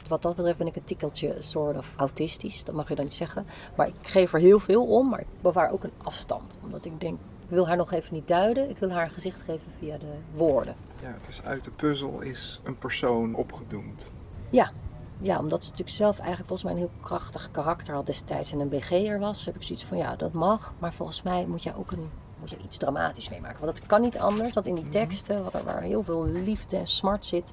[0.09, 2.65] Wat dat betreft ben ik een tikkeltje soort of autistisch.
[2.65, 3.47] Dat mag je dan niet zeggen.
[3.77, 5.09] Maar ik geef er heel veel om.
[5.09, 6.57] Maar ik bewaar ook een afstand.
[6.65, 8.71] Omdat ik denk, ik wil haar nog even niet duiden.
[8.71, 10.75] Ik wil haar een gezicht geven via de woorden.
[11.03, 14.13] Ja, dus uit de puzzel is een persoon opgedoemd.
[14.51, 14.73] Ja.
[15.19, 18.61] ja, omdat ze natuurlijk zelf eigenlijk volgens mij een heel krachtig karakter had destijds en
[18.61, 20.75] een BG'er was, heb ik zoiets van ja, dat mag.
[20.79, 23.65] Maar volgens mij moet je ook een, moet je iets dramatisch mee maken.
[23.65, 26.77] Want het kan niet anders, want in die teksten, wat er, waar heel veel liefde
[26.77, 27.53] en smart zit,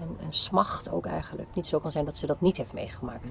[0.00, 3.30] en, en smacht ook eigenlijk, niet zo kan zijn dat ze dat niet heeft meegemaakt.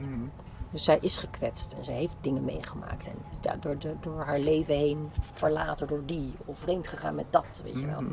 [0.71, 3.08] Dus zij is gekwetst en ze heeft dingen meegemaakt.
[3.08, 6.34] En daardoor door, door haar leven heen verlaten door die.
[6.45, 8.03] Of vreemd gegaan met dat, weet je wel.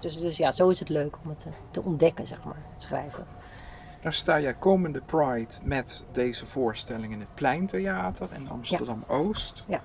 [0.00, 2.82] Dus, dus ja, zo is het leuk om het te, te ontdekken, zeg maar, het
[2.82, 3.26] schrijven.
[4.02, 9.64] Nou sta jij komende Pride met deze voorstelling in het Pleintheater in Amsterdam-Oost.
[9.68, 9.82] Ja.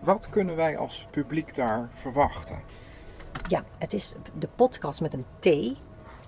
[0.00, 2.60] Wat kunnen wij als publiek daar verwachten?
[3.48, 5.78] Ja, het is de podcast met een T.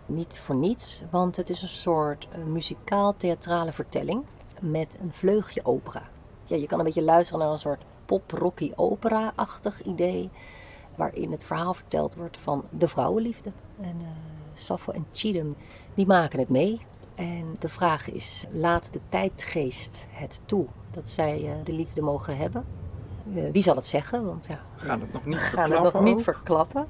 [0.07, 4.25] Niet voor niets, want het is een soort eh, muzikaal-theatrale vertelling
[4.71, 6.03] met een vleugje opera.
[6.45, 10.31] Ja, je kan een beetje luisteren naar een soort pop-rocky-opera-achtig idee,
[10.95, 13.53] waarin het verhaal verteld wordt van de vrouwenliefde.
[13.81, 15.57] En eh Sappho en Chidem,
[15.95, 16.81] die maken het mee.
[17.15, 22.37] En de vraag is, laat de tijdgeest het toe dat zij eh, de liefde mogen
[22.37, 22.65] hebben?
[23.35, 24.25] Eh, wie zal het zeggen?
[24.25, 26.87] Want ja, We gaan het nog niet gaan het nog niet verklappen.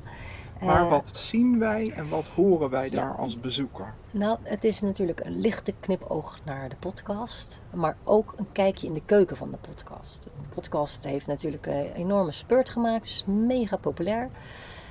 [0.61, 3.95] Maar Eh, wat zien wij en wat horen wij daar als bezoeker?
[4.12, 8.95] Nou, het is natuurlijk een lichte knipoog naar de podcast, maar ook een kijkje in
[8.95, 10.23] de keuken van de podcast.
[10.23, 14.31] De podcast heeft natuurlijk een enorme spurt gemaakt, is mega populair.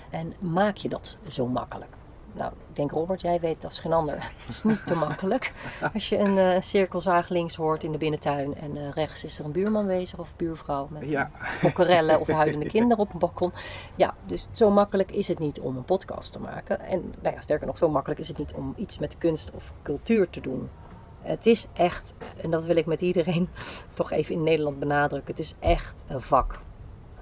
[0.10, 1.92] En maak je dat zo makkelijk?
[2.34, 5.54] Nou, ik denk Robert, jij weet als geen ander, het is niet te makkelijk.
[5.94, 9.46] Als je een eh, cirkelzaag links hoort in de binnentuin en eh, rechts is er
[9.46, 11.30] een buurman bezig of buurvrouw met Ja,
[11.62, 13.54] kokkerellen of huilende kinderen op een balkon.
[13.96, 16.80] Ja, dus zo makkelijk is het niet om een podcast te maken.
[16.80, 19.74] En nou ja, sterker nog, zo makkelijk is het niet om iets met kunst of
[19.82, 20.70] cultuur te doen.
[21.22, 23.50] Het is echt, en dat wil ik met iedereen
[23.94, 26.60] toch even in Nederland benadrukken, het is echt een vak.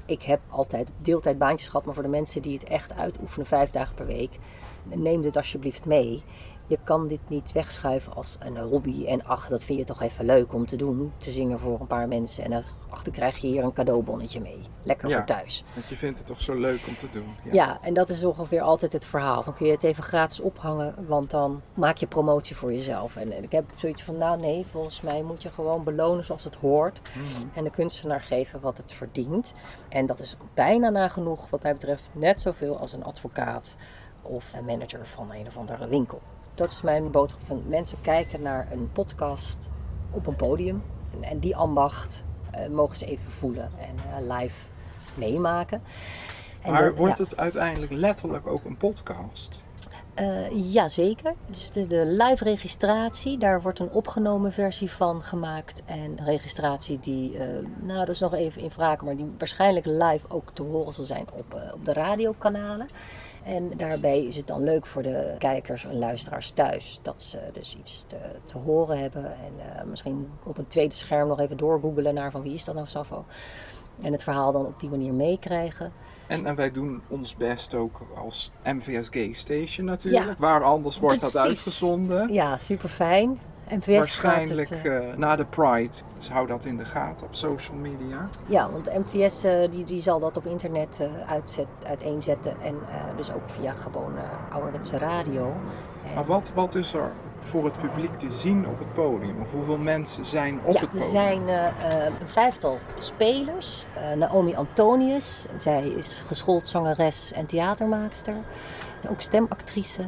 [0.06, 3.95] Ik heb altijd deeltijdbaantjes gehad, maar voor de mensen die het echt uitoefenen vijf dagen
[3.95, 4.39] per week,
[4.83, 6.23] neem dit alsjeblieft mee.
[6.67, 9.05] Je kan dit niet wegschuiven als een hobby.
[9.05, 11.11] En ach, dat vind je toch even leuk om te doen.
[11.17, 12.43] Te zingen voor een paar mensen.
[12.43, 14.59] En ach, dan krijg je hier een cadeaubonnetje mee.
[14.83, 15.15] Lekker Ja.
[15.15, 15.63] voor thuis.
[15.73, 17.35] Want je vindt het toch zo leuk om te doen.
[17.51, 17.81] Ja.
[17.81, 19.43] en dat is ongeveer altijd het verhaal.
[19.43, 23.15] Dan kun je het even gratis ophangen, want dan maak je promotie voor jezelf.
[23.15, 26.43] En, en ik heb zoiets van, nou nee, volgens mij moet je gewoon belonen zoals
[26.43, 27.01] het hoort.
[27.13, 27.47] Mhm.
[27.57, 29.53] En de kunstenaar geven wat het verdient.
[29.89, 33.75] En dat is bijna nagenoeg, wat mij betreft, net zoveel als een advocaat
[34.21, 36.21] of een manager van een of andere winkel.
[36.55, 39.69] Dat is mijn boodschap van mensen kijken naar een podcast
[40.12, 40.84] op een podium.
[41.13, 43.95] En, en die ambacht eh, mogen ze even voelen en
[44.27, 44.69] eh, live
[45.13, 45.81] meemaken.
[46.62, 47.23] En Maar dat- wordt ja.
[47.23, 49.63] het uiteindelijk letterlijk ook een podcast?
[50.13, 51.34] Eh, Jazeker.
[51.47, 55.81] Dus de, de live registratie, daar wordt een opgenomen versie van gemaakt.
[55.86, 57.38] En registratie die,
[57.79, 61.03] nou dat is nog even in vraag, maar die waarschijnlijk live ook te horen zal
[61.05, 62.89] zijn op, op de radiokanalen.
[63.43, 67.75] En daarbij is het dan leuk voor de kijkers en luisteraars thuis dat ze dus
[67.80, 69.25] iets te, te horen hebben.
[69.25, 72.75] En eh, misschien op een tweede scherm nog even doorgoogelen naar van wie is dat
[72.75, 73.25] nou Safo.
[74.01, 75.93] En het verhaal dan op die manier meekrijgen.
[76.27, 80.25] En, en wij doen ons best ook als MVS Gay Station natuurlijk.
[80.25, 80.36] Ja.
[80.38, 82.34] Waar anders wordt dat uitgezonden?
[82.34, 83.39] Ja, super fijn.
[83.77, 85.97] NVS Waarschijnlijk gaat het, eh, eh, na de Pride.
[86.17, 88.29] Dus hou dat in de gaten op social media.
[88.45, 92.55] Ja, want MVS eh, die, die zal dat op internet uitzet, uiteenzetten.
[92.62, 92.75] En
[93.15, 94.13] dus ook via gewoon
[94.51, 95.53] ouderwetse radio.
[96.07, 99.41] En- Maar wat, wat is er voor het publiek te zien op het podium?
[99.41, 101.10] Of hoeveel mensen zijn op ja, het er podium?
[101.12, 103.86] zijn eh, eh, een vijftal spelers.
[104.15, 108.36] Naomi Antonius, zij is geschoold zangeres en theatermaakster.
[109.10, 110.01] Ook stemactrice.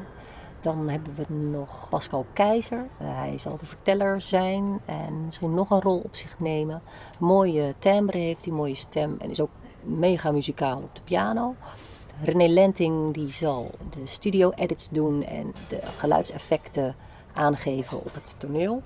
[0.63, 2.87] Dan hebben we nog Pascal Keizer.
[2.97, 6.81] Eh, hij zal de verteller zijn en misschien nog een rol op zich nemen.
[7.19, 9.49] Mooie timbre heeft hij, mooie stem en is ook
[9.81, 11.55] mega muzikaal op de piano.
[12.21, 16.95] René Lenting die zal de studio edits doen en de geluidseffecten
[17.33, 18.83] aangeven op het toneel.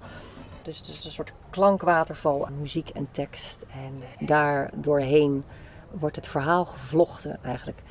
[0.62, 3.66] Dus het is een soort klankwaterval aan muziek en tekst.
[3.72, 5.44] En daar doorheen
[5.92, 7.82] wordt het verhaal gevlochten eigenlijk.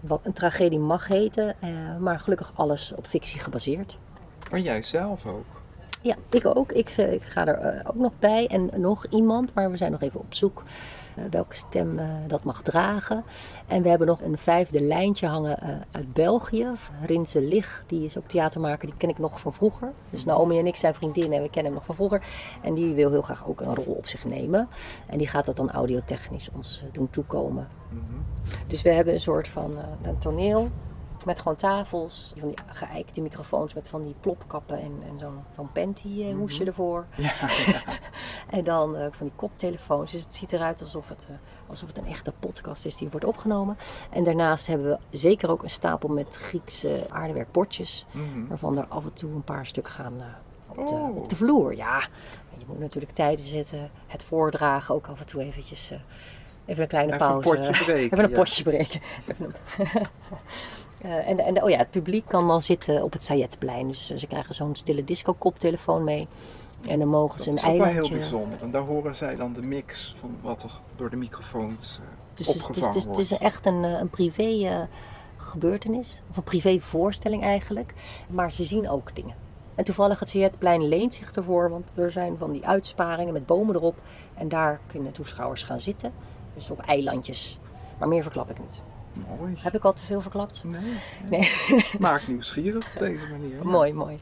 [0.00, 3.98] Wat een tragedie mag heten, eh, maar gelukkig alles op fictie gebaseerd.
[4.50, 5.44] Maar jij zelf ook.
[6.02, 6.72] Ja, ik ook.
[6.72, 8.46] Ik, eh, ik ga er eh, ook nog bij.
[8.46, 10.64] En nog iemand, maar we zijn nog even op zoek
[11.30, 13.24] welke stem eh, dat mag dragen.
[13.66, 16.66] En we hebben nog een vijfde lijntje hangen eh, uit België.
[17.06, 18.86] Rinse Lig, die is ook theatermaker.
[18.86, 19.92] Die ken ik nog van vroeger.
[20.10, 22.22] Dus Naomi en ik zijn vriendinnen en we kennen hem nog van vroeger.
[22.62, 24.68] En die wil heel graag ook een rol op zich nemen.
[25.06, 27.68] En die gaat dat dan audiotechnisch ons eh, doen toekomen.
[28.66, 30.70] Dus we hebben een soort van eh, een toneel
[31.28, 35.72] met gewoon tafels, van die geëikte microfoons met van die plopkappen en, en zo'n zo'n
[35.72, 37.06] panty eh, hoesje ervoor.
[37.16, 37.32] Ja,
[38.58, 40.12] En dan eh, van die koptelefoons.
[40.12, 41.36] Dus het ziet eruit alsof het, eh,
[41.68, 43.76] alsof het een echte podcast is die wordt opgenomen.
[44.10, 48.06] En daarnaast hebben we zeker ook een stapel met Griekse aardewerkbordjes.
[48.10, 48.46] Mhm.
[48.48, 50.12] Waarvan er af en toe een paar stuk gaan
[50.68, 51.16] op, de, Oh.
[51.16, 51.74] op de vloer.
[51.76, 51.98] Ja,
[52.58, 53.90] je moet natuurlijk tijden zetten.
[54.06, 55.92] Het voordragen ook af en toe eventjes...
[56.64, 57.48] even een kleine Even een pauze.
[57.66, 58.36] potje breken, Even een ja.
[58.36, 59.00] potje breken.
[59.28, 60.06] Even een-
[61.00, 63.88] Eh, en en oh ja, het publiek kan dan zitten op het Sayetplein.
[63.88, 66.28] Dus eh, ze krijgen zo'n stille disco-koptelefoon mee.
[66.88, 68.18] En dan mogen Dat ze een is ook wel heel eilandje...
[68.18, 68.62] bijzonder.
[68.62, 72.46] En daar horen zij dan de mix van wat er door de microfoons eh, Dus
[72.46, 74.86] het is, het is, opgevangen het is, is echt een, een privé
[75.36, 76.22] gebeurtenis.
[76.30, 77.94] Of een privé voorstelling eigenlijk.
[78.28, 79.34] Maar ze zien ook dingen.
[79.74, 81.70] En toevallig het Sietplein leent zich ervoor.
[81.70, 83.96] Want er zijn van die uitsparingen met bomen erop.
[84.34, 86.12] En daar kunnen toeschouwers gaan zitten.
[86.54, 87.58] Dus op eilandjes.
[87.98, 88.82] Maar meer verklap ik niet.
[89.38, 89.54] Mooi.
[89.58, 90.64] Heb ik al te veel verklapt?
[90.64, 90.98] Nee,
[91.30, 91.52] Nee.
[91.98, 93.56] maak nieuwsgierig op deze manier.
[93.56, 93.62] Ja.
[93.70, 94.18] mooi, mooi.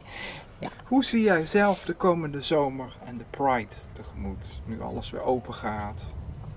[0.85, 4.61] Hoe zie jij zelf de komende zomer en de Pride tegemoet?
[4.65, 6.15] Nu alles weer open gaat.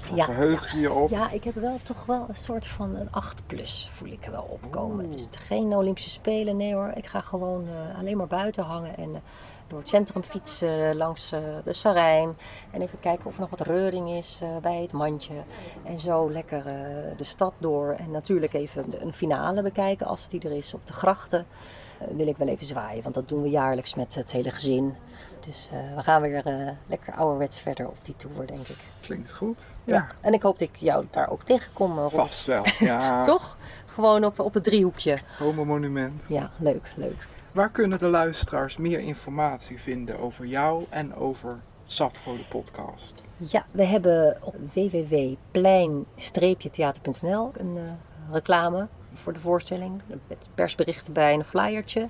[0.07, 1.09] Wat Ja, verheug je je op?
[1.09, 4.31] Ja, ik heb wel toch wel een soort van een 8 plus voel ik er
[4.31, 5.05] wel opkomen.
[5.05, 5.13] Oeh.
[5.13, 6.91] Dus geen Olympische Spelen, nee hoor.
[6.95, 9.21] Ik ga gewoon eh, alleen maar buiten hangen en eh,
[9.69, 12.37] door het centrum fietsen langs eh, de Sarijn.
[12.71, 15.43] En even kijken of er nog wat reuring is eh, bij het mandje.
[15.83, 17.91] En zo lekker eh, de stad door.
[17.91, 21.45] En natuurlijk even een finale bekijken als die er is op de grachten.
[22.11, 24.95] Wil ik wel even zwaaien, want dat doen we jaarlijks met het hele gezin.
[25.39, 26.43] Dus we gaan weer
[26.87, 28.77] lekker ouderwets verder op die tour, denk ik.
[29.01, 29.75] Klinkt goed.
[29.83, 29.95] Ja.
[29.95, 31.99] Ja, En ik hoop dat ik jou daar ook tegenkom.
[31.99, 32.11] Rob.
[32.11, 32.65] vast wel.
[32.79, 33.57] Ja, Toch?
[33.85, 35.19] Gewoon op, op het driehoekje.
[35.37, 36.25] Homo Monument.
[36.27, 37.27] Ja, leuk, leuk.
[37.59, 43.23] Waar kunnen de luisteraars meer informatie vinden over jou en over Sapfo de podcast?
[43.37, 47.83] Ja, we hebben op www.plein-theater.nl een eh,
[48.31, 50.01] reclame voor de voorstelling.
[50.27, 52.07] Met persberichten bij en een flyertje.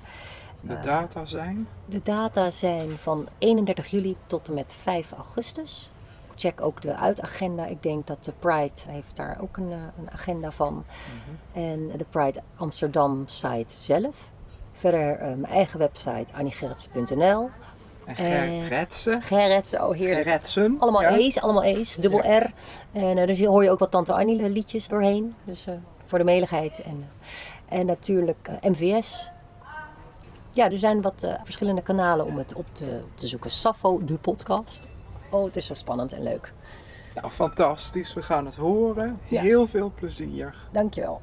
[0.60, 1.68] De data zijn?
[1.86, 5.90] De data zijn van 31 juli tot en met 5 augustus.
[6.34, 7.66] Check ook de uitagenda.
[7.66, 10.84] Ik denk dat de Pride heeft daar ook een, eh, een agenda van.
[11.52, 14.29] En de Pride Amsterdam site zelf.
[14.80, 17.50] Verder eh, mijn eigen website anniegerritsen.nl.
[18.06, 19.22] En Eh, Gerritsen.
[19.22, 20.26] Gerritsen, oh heerlijk.
[20.26, 20.76] Gerritsen.
[20.78, 21.16] Allemaal ja.
[21.16, 22.52] E's, allemaal E's, dubbel R.
[22.92, 25.34] En uh, dus hoor je ook wat Tante Annie liedjes doorheen.
[25.44, 25.74] Dus uh,
[26.06, 26.82] voor de meligheid.
[26.82, 27.08] En,
[27.68, 29.30] en natuurlijk MVS.
[30.50, 33.50] Ja, er zijn wat verschillende kanalen om het op te, te zoeken.
[33.50, 34.86] Sappho, de podcast.
[35.30, 36.52] Oh, het is zo spannend en leuk.
[37.14, 38.14] Nou, fantastisch.
[38.14, 39.18] We gaan het horen.
[39.28, 39.40] Ja.
[39.40, 40.54] Heel veel plezier.
[40.72, 41.20] Dankjewel.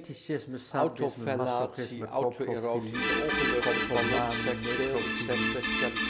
[0.00, 2.94] Fetischisme, sadisme, masochisme, auto-erosie,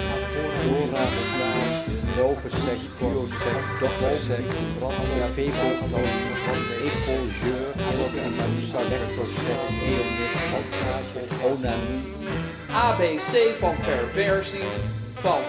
[0.65, 4.57] doorraadslagen, rovenseks, puurseks, dokterseks,
[11.43, 12.03] onanie,
[12.73, 14.79] ABC van perversies
[15.25, 15.43] van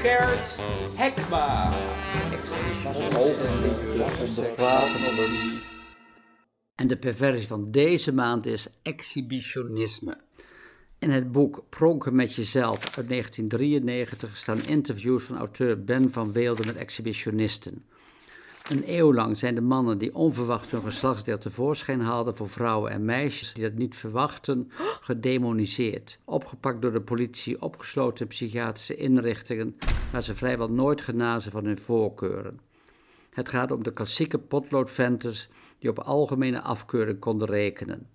[0.00, 0.58] Gert
[0.94, 1.72] Hekma.
[6.74, 10.16] En de perversie van deze maand is exhibitionisme.
[10.98, 16.66] In het boek Pronken met jezelf uit 1993 staan interviews van auteur Ben van Weelde
[16.66, 17.84] met exhibitionisten.
[18.68, 23.04] Een eeuw lang zijn de mannen die onverwacht hun geslachtsdeel tevoorschijn haalden voor vrouwen en
[23.04, 26.18] meisjes die dat niet verwachten, gedemoniseerd.
[26.24, 29.76] Opgepakt door de politie, opgesloten in psychiatrische inrichtingen,
[30.12, 32.60] waar ze vrijwel nooit genazen van hun voorkeuren.
[33.30, 35.48] Het gaat om de klassieke potloodventers
[35.78, 38.06] die op algemene afkeuring konden rekenen.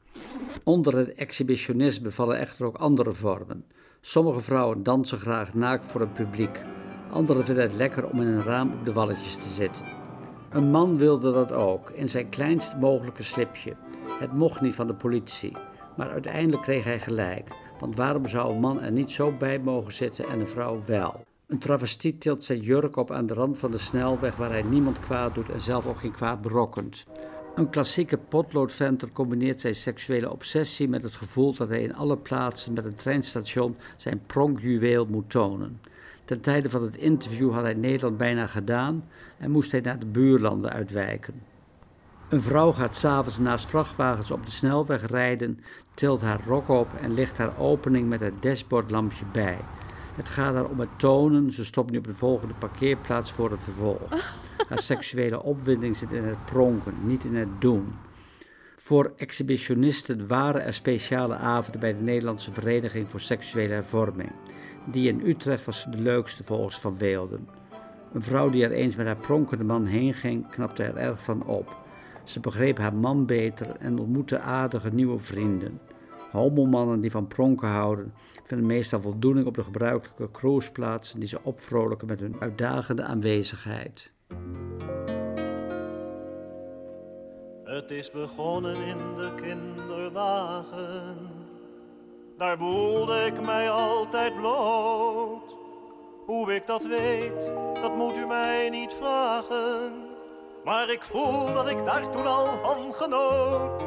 [0.64, 3.66] Onder het exhibitionisme vallen echter ook andere vormen.
[4.02, 6.64] Sommige vrouwen dansen graag naakt voor het publiek.
[7.12, 10.07] Anderen vinden het lekker om in een raam op de walletjes te zitten.
[10.58, 13.74] Een man wilde dat ook, in zijn kleinst mogelijke slipje.
[14.20, 15.52] Het mocht niet van de politie,
[15.98, 17.50] maar uiteindelijk kreeg hij gelijk.
[17.80, 21.24] Want waarom zou een man er niet zo bij mogen zitten en een vrouw wel?
[21.48, 25.00] Een travestiet tilt zijn jurk op aan de rand van de snelweg waar hij niemand
[25.00, 27.04] kwaad doet en zelf ook geen kwaad berokkent.
[27.56, 32.74] Een klassieke potloodventer combineert zijn seksuele obsessie met het gevoel dat hij in alle plaatsen
[32.74, 35.80] met een treinstation zijn pronkjuweel moet tonen.
[36.28, 39.04] Ten tijde van het interview had hij Nederland bijna gedaan
[39.38, 41.34] en moest hij naar de buurlanden uitwijken.
[42.30, 45.60] Een vrouw gaat s'avonds naast vrachtwagens op de snelweg rijden,
[45.94, 49.58] tilt haar rok op en legt haar opening met het dashboardlampje bij.
[50.16, 53.64] Het gaat haar om het tonen, ze stopt nu op de volgende parkeerplaats voor het
[53.64, 54.10] vervolg.
[54.70, 57.94] Haar seksuele opwinding zit in het pronken, niet in het doen.
[58.76, 64.32] Voor exhibitionisten waren er speciale avonden bij de Nederlandse Vereniging voor Seksuele Hervorming.
[64.92, 67.48] Die in Utrecht was de leukste volgens Van Weelden.
[68.14, 71.46] Een vrouw die er eens met haar pronkende man heen ging, knapte er erg van
[71.46, 71.76] op.
[72.24, 75.80] Ze begreep haar man beter en ontmoette aardige nieuwe vrienden.
[76.32, 78.14] Homomannen die van pronken houden,
[78.44, 84.14] vinden meestal voldoening op de gebruikelijke cruiseplaatsen die ze opvrolijken met hun uitdagende aanwezigheid.
[87.64, 91.37] Het is begonnen in de kinderwagen.
[92.38, 95.56] Daar voelde ik mij altijd bloot.
[96.26, 99.92] Hoe ik dat weet, dat moet u mij niet vragen.
[100.64, 103.82] Maar ik voel dat ik daar toen al van genoot.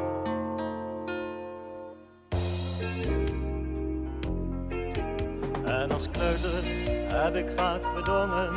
[5.65, 6.63] En als kleuter
[7.07, 8.51] heb ik vaak bedongen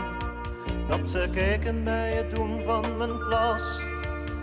[0.88, 3.80] dat ze keken bij het doen van mijn plas.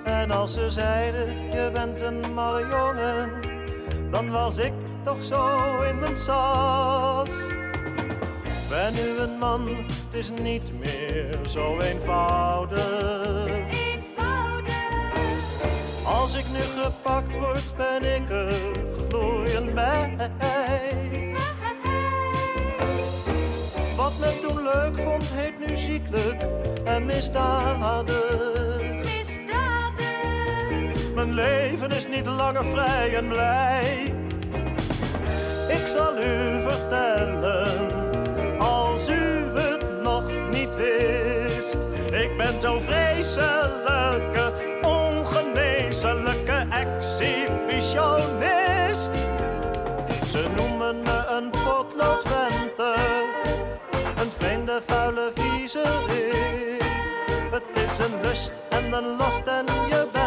[0.03, 3.50] En als ze zeiden, je bent een malle jongen,
[4.11, 7.29] dan was ik toch zo in mijn sas.
[8.69, 12.79] Ben nu een man, het is niet meer zo eenvoudig.
[16.03, 18.53] Als ik nu gepakt word, ben ik er
[19.09, 20.15] gloeiend bij.
[23.95, 26.45] Wat men toen leuk vond, heet nu ziekelijk
[26.83, 28.70] en misdadig.
[31.21, 34.13] Mijn leven is niet langer vrij en blij.
[35.67, 37.89] Ik zal u vertellen,
[38.59, 41.77] als u het nog niet wist.
[42.11, 49.15] Ik ben zo'n vreselijke, ongeneeslijke exhibitionist.
[50.31, 52.95] Ze noemen me een potloodventer,
[54.15, 56.83] een vreemde, vuile viezerik.
[57.51, 60.20] Het is een lust en een last en je bent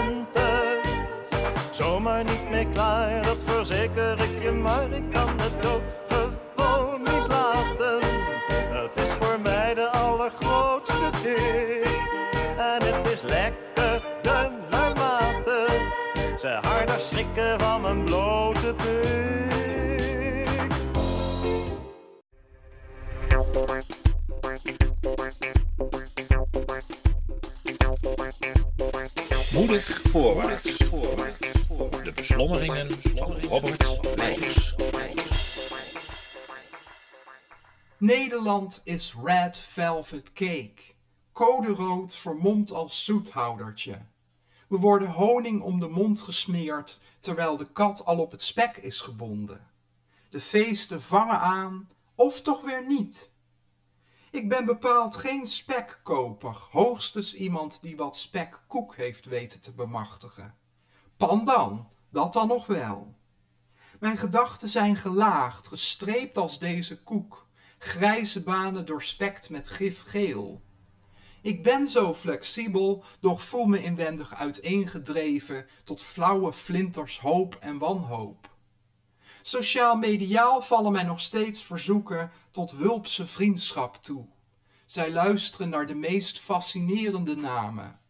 [1.74, 3.22] zomaar niet mee klaar.
[3.22, 5.82] Dat verzeker ik je, maar ik kan het dood
[6.56, 8.00] gewoon niet laten.
[8.48, 11.98] Het is voor mij de allergrootste dik
[12.58, 15.66] en het is lekkerder naarmate
[16.38, 19.32] ze harder schrikken van mijn blote pik.
[29.52, 30.74] Moedig voorwaarts.
[31.74, 34.74] De beslommeringen van Robert Leijs.
[37.98, 40.74] Nederland is red velvet cake.
[41.32, 43.98] Code rood vermomd als zoethoudertje.
[44.68, 49.00] We worden honing om de mond gesmeerd, terwijl de kat al op het spek is
[49.00, 49.66] gebonden.
[50.30, 53.32] De feesten vangen aan, of toch weer niet.
[54.30, 60.62] Ik ben bepaald geen spekkoper, hoogstens iemand die wat spekkoek heeft weten te bemachtigen.
[61.16, 63.14] Pandan, dat dan nog wel.
[64.00, 67.46] Mijn gedachten zijn gelaagd, gestreept als deze koek,
[67.78, 70.62] grijze banen doorspekt met gifgeel.
[71.42, 78.52] Ik ben zo flexibel, doch voel me inwendig uiteengedreven tot flauwe flinters hoop en wanhoop.
[79.42, 84.26] Sociaal-mediaal vallen mij nog steeds verzoeken tot wulpse vriendschap toe.
[84.86, 88.00] Zij luisteren naar de meest fascinerende namen.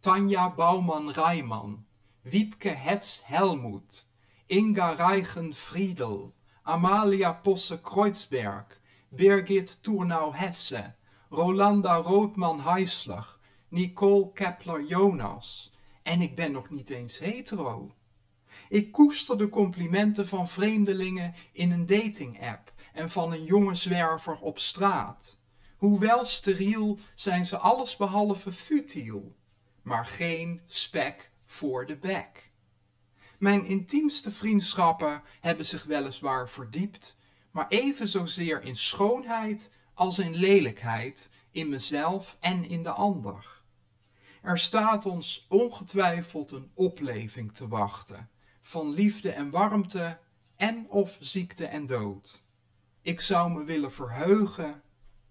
[0.00, 1.86] Tanja Bouwman-Rijman,
[2.22, 4.06] Wiepke Hetz-Helmoet,
[4.46, 10.94] Inga Reichen-Friedel, Amalia Posse-Kreuzberg, Birgit Tournau-Hesse,
[11.30, 15.72] Rolanda Roodman-Heislag, Nicole Kepler-Jonas.
[16.02, 17.94] En ik ben nog niet eens hetero.
[18.68, 24.58] Ik koester de complimenten van vreemdelingen in een dating-app en van een jonge zwerver op
[24.58, 25.38] straat.
[25.76, 29.36] Hoewel steriel zijn ze allesbehalve futiel,
[29.82, 32.50] maar geen spek voor de bek.
[33.38, 37.16] Mijn intiemste vriendschappen hebben zich weliswaar verdiept,
[37.50, 43.62] maar even zozeer in schoonheid als in lelijkheid, in mezelf en in de ander.
[44.42, 48.30] Er staat ons ongetwijfeld een opleving te wachten,
[48.62, 50.18] van liefde en warmte
[50.56, 52.42] en of ziekte en dood.
[53.02, 54.82] Ik zou me willen verheugen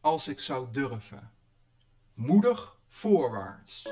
[0.01, 1.32] als ik zou durven.
[2.13, 3.88] Moedig voorwaarts.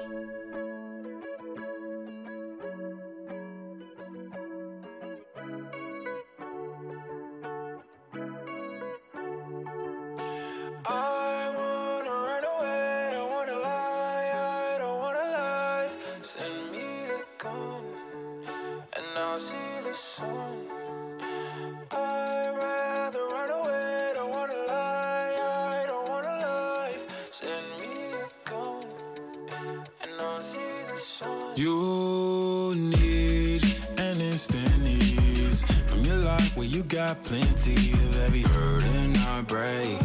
[37.23, 39.99] Plenty of every hurt and heartbreak.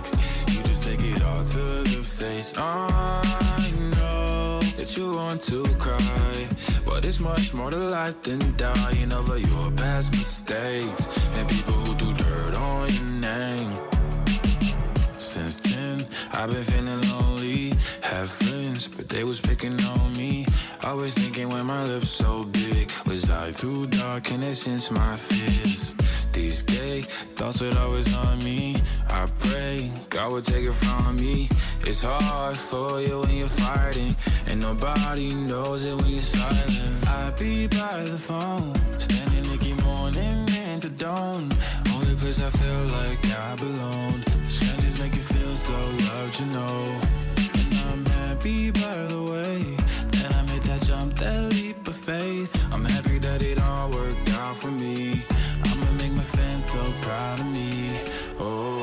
[0.48, 2.52] You just take it all to the face.
[2.56, 6.48] I know that you want to cry,
[6.84, 11.06] but it's much more to life than dying over your past mistakes
[11.36, 13.72] and people who do dirt on your name.
[15.16, 17.74] Since 10, I've been feeling lonely.
[18.02, 20.46] Have friends, but they was picking on me.
[20.82, 24.90] I was thinking when my lips so big, was I too dark and it since
[24.90, 25.94] my fears?
[26.32, 27.02] These gay
[27.36, 28.76] thoughts would always on me.
[29.08, 31.48] I pray God would take it from me.
[31.84, 34.16] It's hard for you when you're fighting,
[34.46, 37.08] and nobody knows it when you're silent.
[37.08, 41.50] I be by the phone, standing Nicky morning into dawn.
[41.92, 44.22] Only place I feel like I belong.
[44.48, 47.00] Strangers make you feel so loved, you know.
[47.36, 49.76] And I'm happy by the way
[50.12, 52.50] that I made that jump, that leap of faith.
[52.72, 55.22] I'm happy that it all worked out for me.
[56.72, 57.90] So proud of me.
[58.40, 58.81] Oh.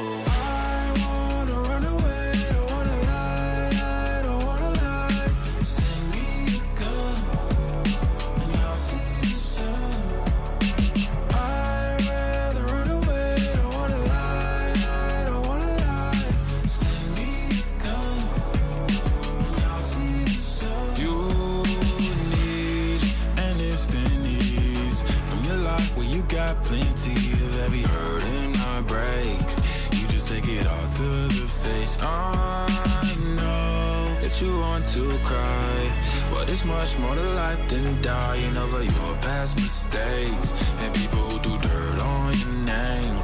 [32.01, 35.91] I know that you want to cry,
[36.31, 41.39] but it's much more to life than dying over your past mistakes and people who
[41.39, 43.18] do dirt on your name.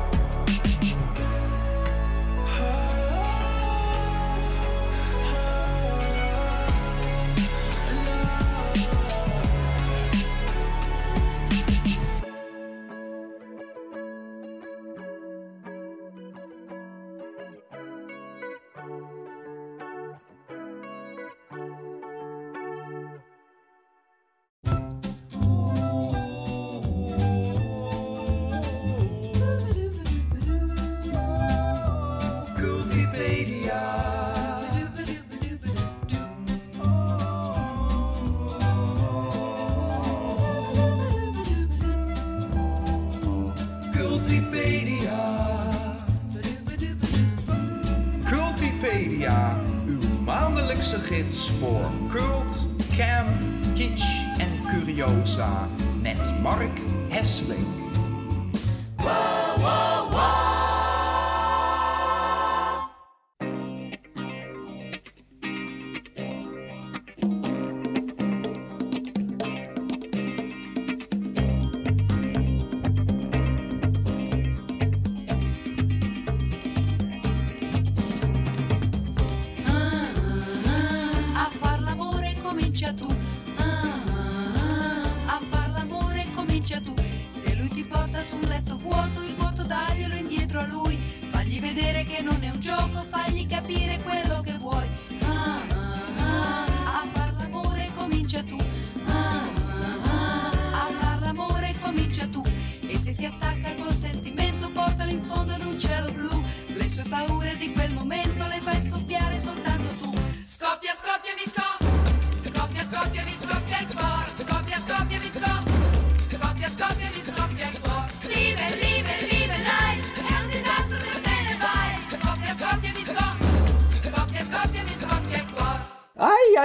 [51.16, 52.66] Gids voor cult,
[52.98, 53.30] camp,
[53.76, 55.70] kitsch en curiosa
[56.02, 57.75] met Mark Hesseling.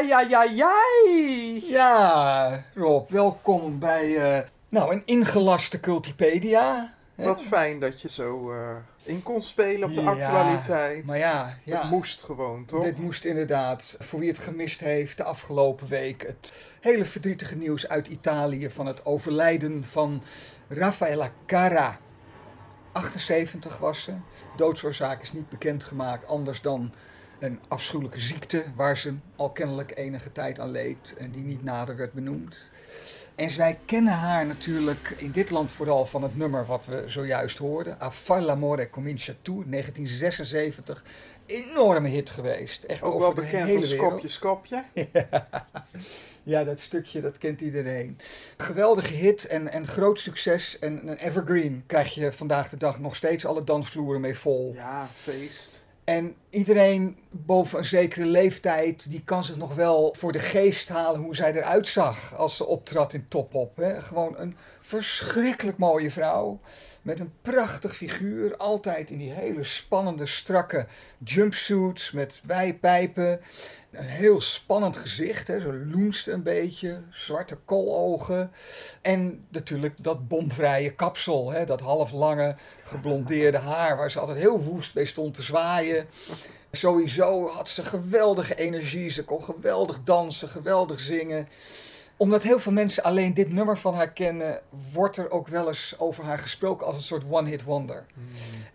[0.00, 1.62] Ai, ai, ai.
[1.68, 6.94] Ja, Rob, welkom bij eh, nou, een ingelaste Cultipedia.
[7.14, 11.06] Wat fijn dat je zo eh, in kon spelen op de Ja, actualiteit.
[11.06, 11.80] Maar ja, ja.
[11.80, 12.82] Het moest gewoon, toch?
[12.82, 13.96] Dit moest inderdaad.
[13.98, 18.86] Voor wie het gemist heeft, de afgelopen week het hele verdrietige nieuws uit Italië van
[18.86, 20.22] het overlijden van
[20.68, 21.98] Raffaella Cara.
[22.92, 24.12] 78 was ze.
[24.56, 26.92] Doodsoorzaak is niet bekendgemaakt, anders dan
[27.40, 31.96] een afschuwelijke ziekte waar ze al kennelijk enige tijd aan leed en die niet nader
[31.96, 32.70] werd benoemd.
[33.34, 37.58] En wij kennen haar natuurlijk in dit land vooral van het nummer wat we zojuist
[37.58, 37.96] hoorden.
[38.02, 41.04] A far l'amore comincia tu, 1976.
[41.46, 42.84] Enorme hit geweest.
[42.84, 43.90] Echt Ook over wel de bekend hele als.
[43.90, 44.84] Skopje Skopje.
[45.12, 45.58] Ja.
[46.42, 48.18] ja, dat stukje, dat kent iedereen.
[48.56, 50.78] Geweldige hit en, en groot succes.
[50.78, 54.72] En een evergreen krijg je vandaag de dag nog steeds alle dansvloeren mee vol.
[54.74, 55.79] Ja, feest.
[56.10, 61.20] En iedereen boven een zekere leeftijd, die kan zich nog wel voor de geest halen
[61.20, 63.76] hoe zij eruit zag als ze optrad in Top-Op.
[63.76, 64.00] hè.
[64.02, 66.60] Gewoon een verschrikkelijk mooie vrouw.
[67.02, 68.56] Met een prachtig figuur.
[68.56, 70.86] Altijd in die hele spannende, strakke
[71.24, 73.40] jumpsuits met wijpijpen.
[73.90, 75.48] Een heel spannend gezicht.
[75.48, 75.60] Hè.
[75.60, 77.02] Zo loenste een beetje.
[77.10, 78.52] Zwarte koologen.
[79.02, 81.50] En natuurlijk dat bomvrije kapsel.
[81.50, 81.64] Hè.
[81.64, 83.96] Dat halflange geblondeerde haar.
[83.96, 86.06] Waar ze altijd heel woest bij stond te zwaaien.
[86.72, 89.10] Sowieso had ze geweldige energie.
[89.10, 91.48] Ze kon geweldig dansen, geweldig zingen.
[92.20, 94.60] Omdat heel veel mensen alleen dit nummer van haar kennen,
[94.92, 98.06] wordt er ook wel eens over haar gesproken als een soort one-hit wonder.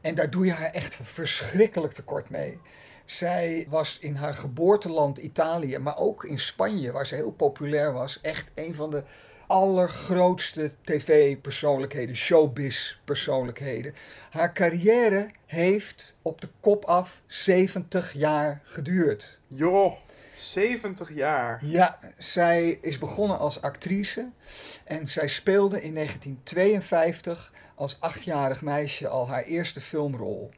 [0.02, 2.60] En daar doe je haar echt verschrikkelijk tekort mee.
[3.06, 8.22] Zij was in haar geboorteland Italië, maar ook in Spanje, waar ze heel populair was,
[8.22, 9.04] echt een van de
[9.48, 13.94] allergrootste tv-persoonlijkheden, showbiz-persoonlijkheden.
[14.30, 19.40] Haar carrière heeft op de kop af 70 jaar geduurd.
[19.48, 19.94] Joh,
[20.38, 21.66] 70 jaar.
[21.66, 24.30] Ja, zij is begonnen als actrice
[24.84, 30.52] en zij speelde in 1952 als achtjarig meisje al haar eerste filmrol.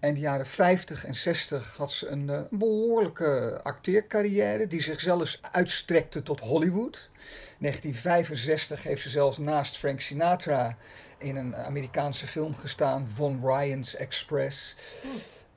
[0.00, 5.40] En de jaren 50 en 60 had ze een eh, behoorlijke acteercarrière die zich zelfs
[5.52, 7.10] uitstrekte tot Hollywood.
[7.58, 10.76] 1965 heeft ze zelfs naast Frank Sinatra
[11.18, 14.76] in een Amerikaanse film gestaan, Von Ryan's Express.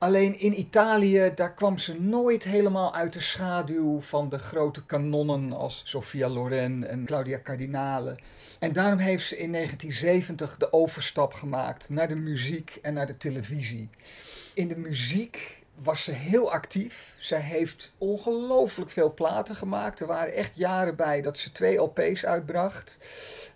[0.02, 5.52] Alleen in Italië, daar kwam ze nooit helemaal uit de schaduw van de grote kanonnen
[5.52, 8.18] als Sofia Loren en Claudia Cardinale.
[8.58, 13.16] En daarom heeft ze in 1970 de overstap gemaakt naar de muziek en naar de
[13.16, 13.88] televisie.
[14.54, 17.14] In de muziek was ze heel actief.
[17.18, 20.00] Zij heeft ongelooflijk veel platen gemaakt.
[20.00, 22.98] Er waren echt jaren bij dat ze twee LP's uitbracht.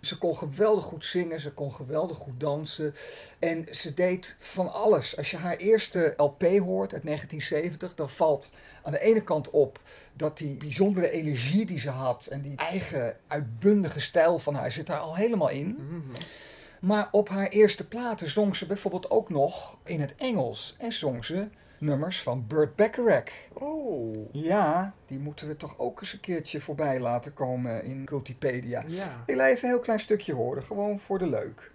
[0.01, 2.95] Ze kon geweldig goed zingen, ze kon geweldig goed dansen.
[3.39, 5.17] En ze deed van alles.
[5.17, 8.51] Als je haar eerste LP hoort uit 1970, dan valt
[8.83, 9.79] aan de ene kant op
[10.13, 14.87] dat die bijzondere energie die ze had en die eigen uitbundige stijl van haar zit
[14.87, 15.77] daar al helemaal in.
[16.79, 21.25] Maar op haar eerste platen zong ze bijvoorbeeld ook nog in het Engels en zong
[21.25, 21.47] ze
[21.79, 23.31] nummers van Burt Bacharach.
[23.53, 24.29] Oh.
[24.31, 28.83] Ja, die moeten we toch ook eens een keertje voorbij laten komen in Cultipedia.
[28.87, 29.23] Ja.
[29.25, 31.71] Ik laat even een heel klein stukje horen, gewoon voor de leuk.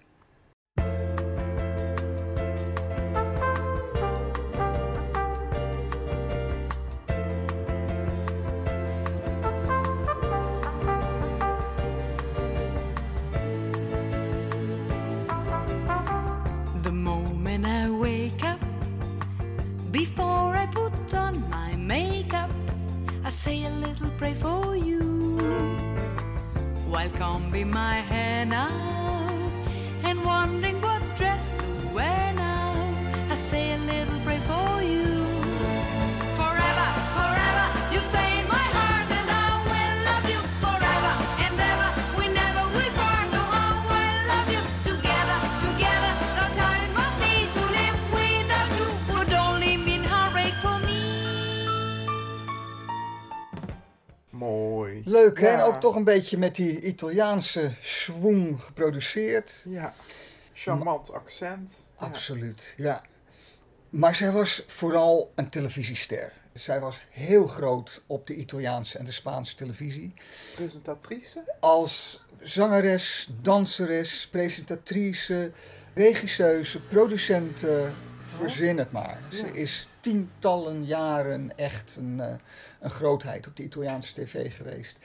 [55.23, 55.49] Leuk hè?
[55.49, 55.59] Ja.
[55.59, 59.65] En ook toch een beetje met die Italiaanse swoon geproduceerd.
[59.69, 59.95] Ja.
[60.53, 61.89] Charmant accent.
[61.97, 63.03] Absoluut, ja.
[63.91, 66.33] Maar zij was vooral een televisiester.
[66.53, 70.15] Zij was heel groot op de Italiaanse en de Spaanse televisie.
[70.55, 71.55] Presentatrice?
[71.61, 75.53] Als zangeres, danseres, presentatrice,
[75.95, 77.91] regisseuse, producente,
[78.27, 79.19] verzin het maar.
[79.29, 82.35] Ze is tientallen jaren echt een, eh,
[82.83, 84.97] een grootheid op de Italiaanse tv geweest.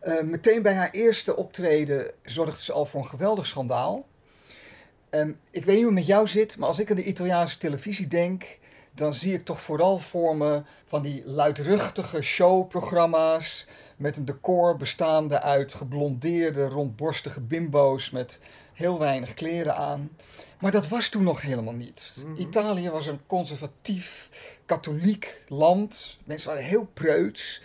[0.00, 4.06] Eh, meteen bij haar eerste optreden zorgde ze al voor een geweldig schandaal.
[5.10, 7.58] Ehm, ik weet niet hoe het met jou zit, maar als ik aan de Italiaanse
[7.58, 8.58] televisie denk,
[8.92, 13.66] dan zie ik toch vooral voor me van die luidruchtige showprogramma's
[13.96, 18.40] met een decor bestaande uit geblondeerde, rondborstige bimbo's met
[18.76, 20.10] heel weinig kleren aan.
[20.60, 22.24] Maar dat was toen nog helemaal niet.
[22.36, 24.30] Italië was een conservatief,
[24.66, 26.16] katholiek land.
[26.24, 27.60] Mensen waren heel preuts.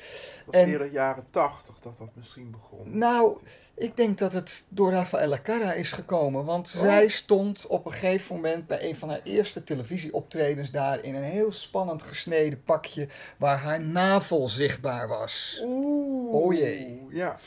[0.45, 2.97] Het was meer de jaren tachtig dat dat misschien begon.
[2.97, 3.39] Nou,
[3.75, 6.45] ik denk dat het door Raffaella Carra is gekomen.
[6.45, 6.81] Want Oh.
[6.81, 11.23] zij stond op een gegeven moment bij een van haar eerste televisieoptredens daar in een
[11.23, 13.07] heel spannend gesneden pakje
[13.37, 15.59] waar haar navel zichtbaar was.
[15.63, 16.33] Oeh.
[16.33, 17.05] Oh jee.
[17.09, 17.39] Ja.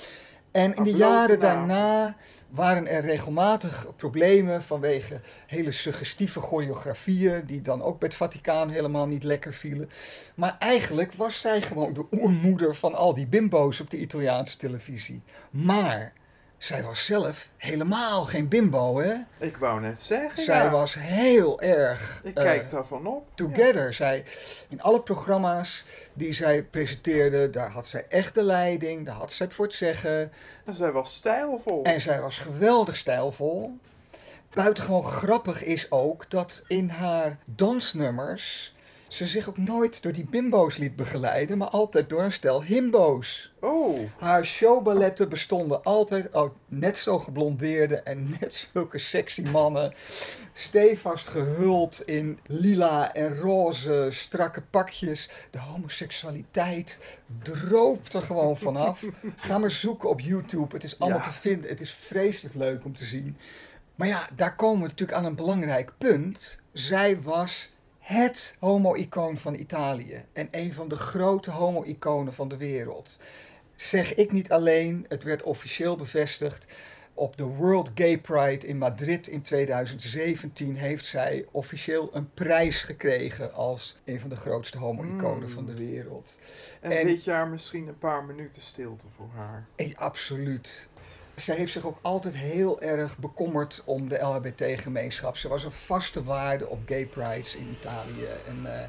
[0.55, 2.17] En in de jaren daarna
[2.49, 9.07] waren er regelmatig problemen vanwege hele suggestieve choreografieën, die dan ook bij het Vaticaan helemaal
[9.07, 9.91] niet lekker vielen.
[10.35, 15.23] Maar eigenlijk was zij gewoon de oermoeder van al die bimbo's op de Italiaanse televisie.
[15.51, 16.13] Maar
[16.59, 19.15] zij was zelf helemaal geen bimbo, hè?
[19.39, 20.43] Ik wou net zeggen.
[20.43, 20.71] Zij ja.
[20.71, 22.21] was heel erg.
[22.25, 23.29] Ik eh, kijk daarvan op.
[23.35, 23.95] Together.
[23.95, 24.25] Zij,
[24.69, 29.47] in alle programma's die zij presenteerde, daar had zij echt de leiding, daar had zij
[29.47, 30.33] het voor het zeggen.
[30.65, 31.83] En zij was stijlvol.
[31.85, 33.79] En zij was geweldig stijlvol.
[34.55, 38.74] Buitengewoon grappig is ook dat in haar dansnummers
[39.15, 43.53] ze zich ook nooit door die bimbo's liet begeleiden, maar altijd door een stel himbo's.
[43.61, 43.99] Oh.
[44.19, 49.95] Haar showballetten bestonden altijd uit net zo geblondeerde en net zulke sexy mannen.
[50.53, 55.29] Stevast gehuld in lila en roze strakke pakjes.
[55.51, 57.01] De homoseksualiteit
[57.43, 59.05] droopt er gewoon vanaf.
[59.37, 60.75] Ga maar zoeken op YouTube.
[60.75, 61.25] Het is allemaal Ja.
[61.25, 61.71] te vinden.
[61.71, 63.37] Het is vreselijk leuk om te zien.
[63.95, 66.61] Maar ja, daar komen we natuurlijk aan een belangrijk punt.
[66.73, 67.73] Zij was
[68.05, 70.25] het homo-icoon van Italië.
[70.33, 73.19] En een van de grote homo-iconen van de wereld.
[73.77, 76.67] Zeg ik niet alleen, het werd officieel bevestigd.
[77.15, 83.55] Op de World Gay Pride in Madrid in 2017 heeft zij officieel een prijs gekregen
[83.55, 85.55] als een van de grootste homo-iconen Mm.
[85.55, 86.39] van de wereld.
[86.81, 89.67] En, dit jaar misschien een paar minuten stilte voor haar.
[89.77, 90.89] Eh, absoluut.
[91.37, 95.37] Zij heeft zich ook altijd heel erg bekommerd om de LHBT-gemeenschap.
[95.37, 98.27] Ze was een vaste waarde op gay prides in Italië.
[98.49, 98.89] En eh,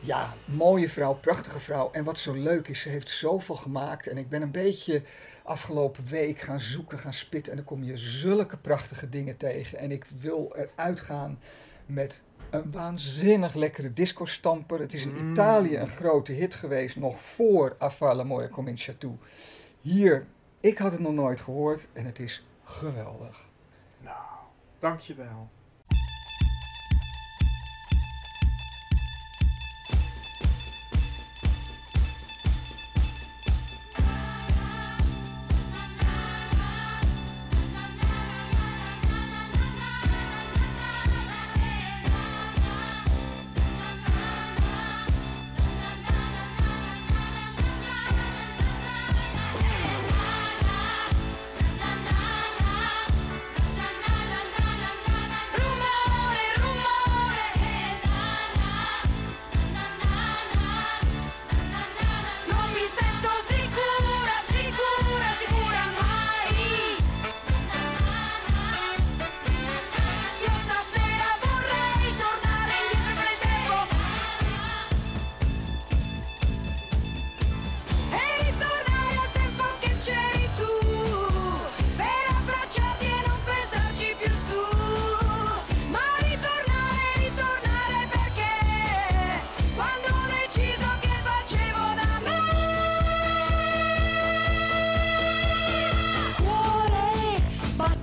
[0.00, 1.90] ja, mooie vrouw, prachtige vrouw.
[1.92, 4.06] En wat zo leuk is, ze heeft zoveel gemaakt.
[4.06, 5.02] En ik ben een beetje
[5.42, 7.52] afgelopen week gaan zoeken, gaan spitten.
[7.52, 9.78] En dan kom je zulke prachtige dingen tegen.
[9.78, 11.38] En ik wil eruit gaan
[11.86, 14.80] met een waanzinnig lekkere disco-stamper.
[14.80, 15.32] Het is in Mm.
[15.32, 19.10] Italië een grote hit geweest, nog voor Affa l'amore comincia tu.
[19.80, 20.26] Hier,
[20.66, 23.44] ik had het nog nooit gehoord en het is geweldig.
[24.00, 24.16] Nou,
[24.78, 25.48] dankjewel.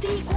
[0.03, 0.32] 西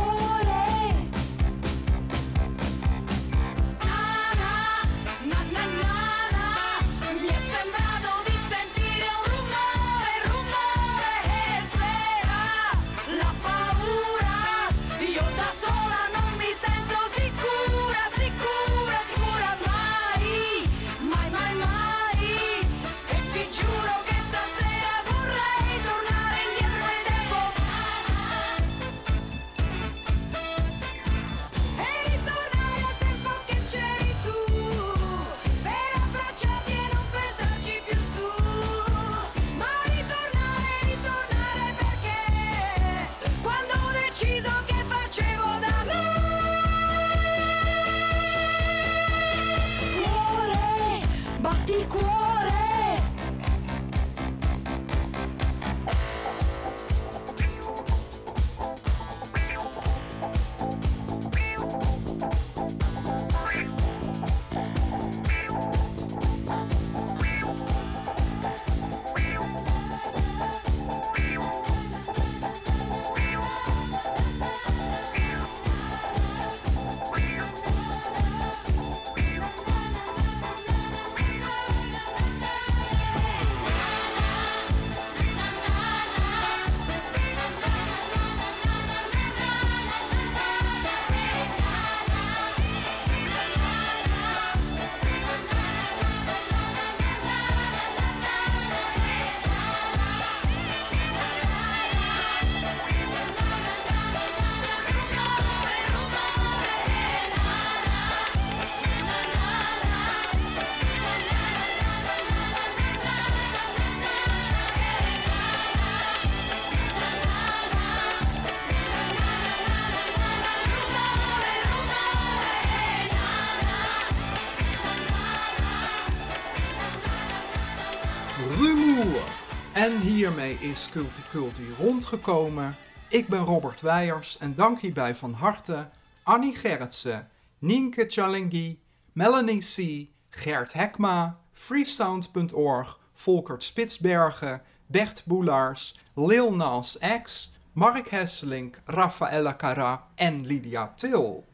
[130.27, 130.89] hiermee is
[131.31, 132.77] Culti rondgekomen.
[133.09, 135.89] Ik ben Robert Weijers en dank hierbij van harte
[136.22, 138.81] Annie Gerritsen, Nienke Chalingi,
[139.12, 149.57] Melanie C., Gert Hekma, freesound.org, Volkert Spitsbergen, Bert Boelaars, Lil Nas X, Mark Hesselink, Rafaela
[149.57, 151.45] Cara en Lydia Til.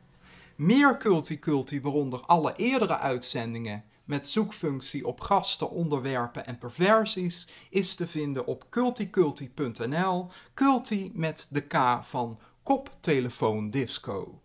[0.56, 7.94] Meer Culti Culti, waaronder alle eerdere uitzendingen met zoekfunctie op gasten, onderwerpen en perversies, is
[7.94, 14.40] te vinden op culticulti.nl, culti met de K van koptelefoon disco.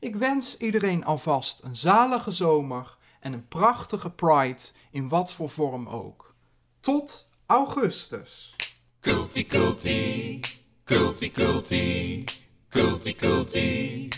[0.00, 5.88] Ik wens iedereen alvast een zalige zomer en een prachtige Pride in wat voor vorm
[5.88, 6.34] ook.
[6.80, 8.56] Tot augustus.
[9.00, 10.40] Culti culti,
[10.84, 12.24] culti culti,
[12.70, 14.08] culti culti,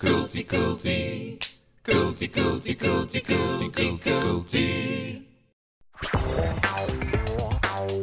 [0.00, 1.38] culti culti,
[1.82, 5.28] culti culti, culti culti, culti.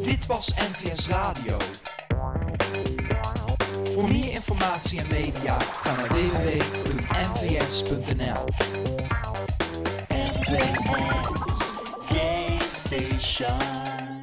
[0.04, 1.58] Dit was NVS Radio.
[3.94, 7.26] Voor meer informatie en media ga naar www.nvs.nl.
[10.10, 11.60] NVS
[12.08, 14.17] Gay Station.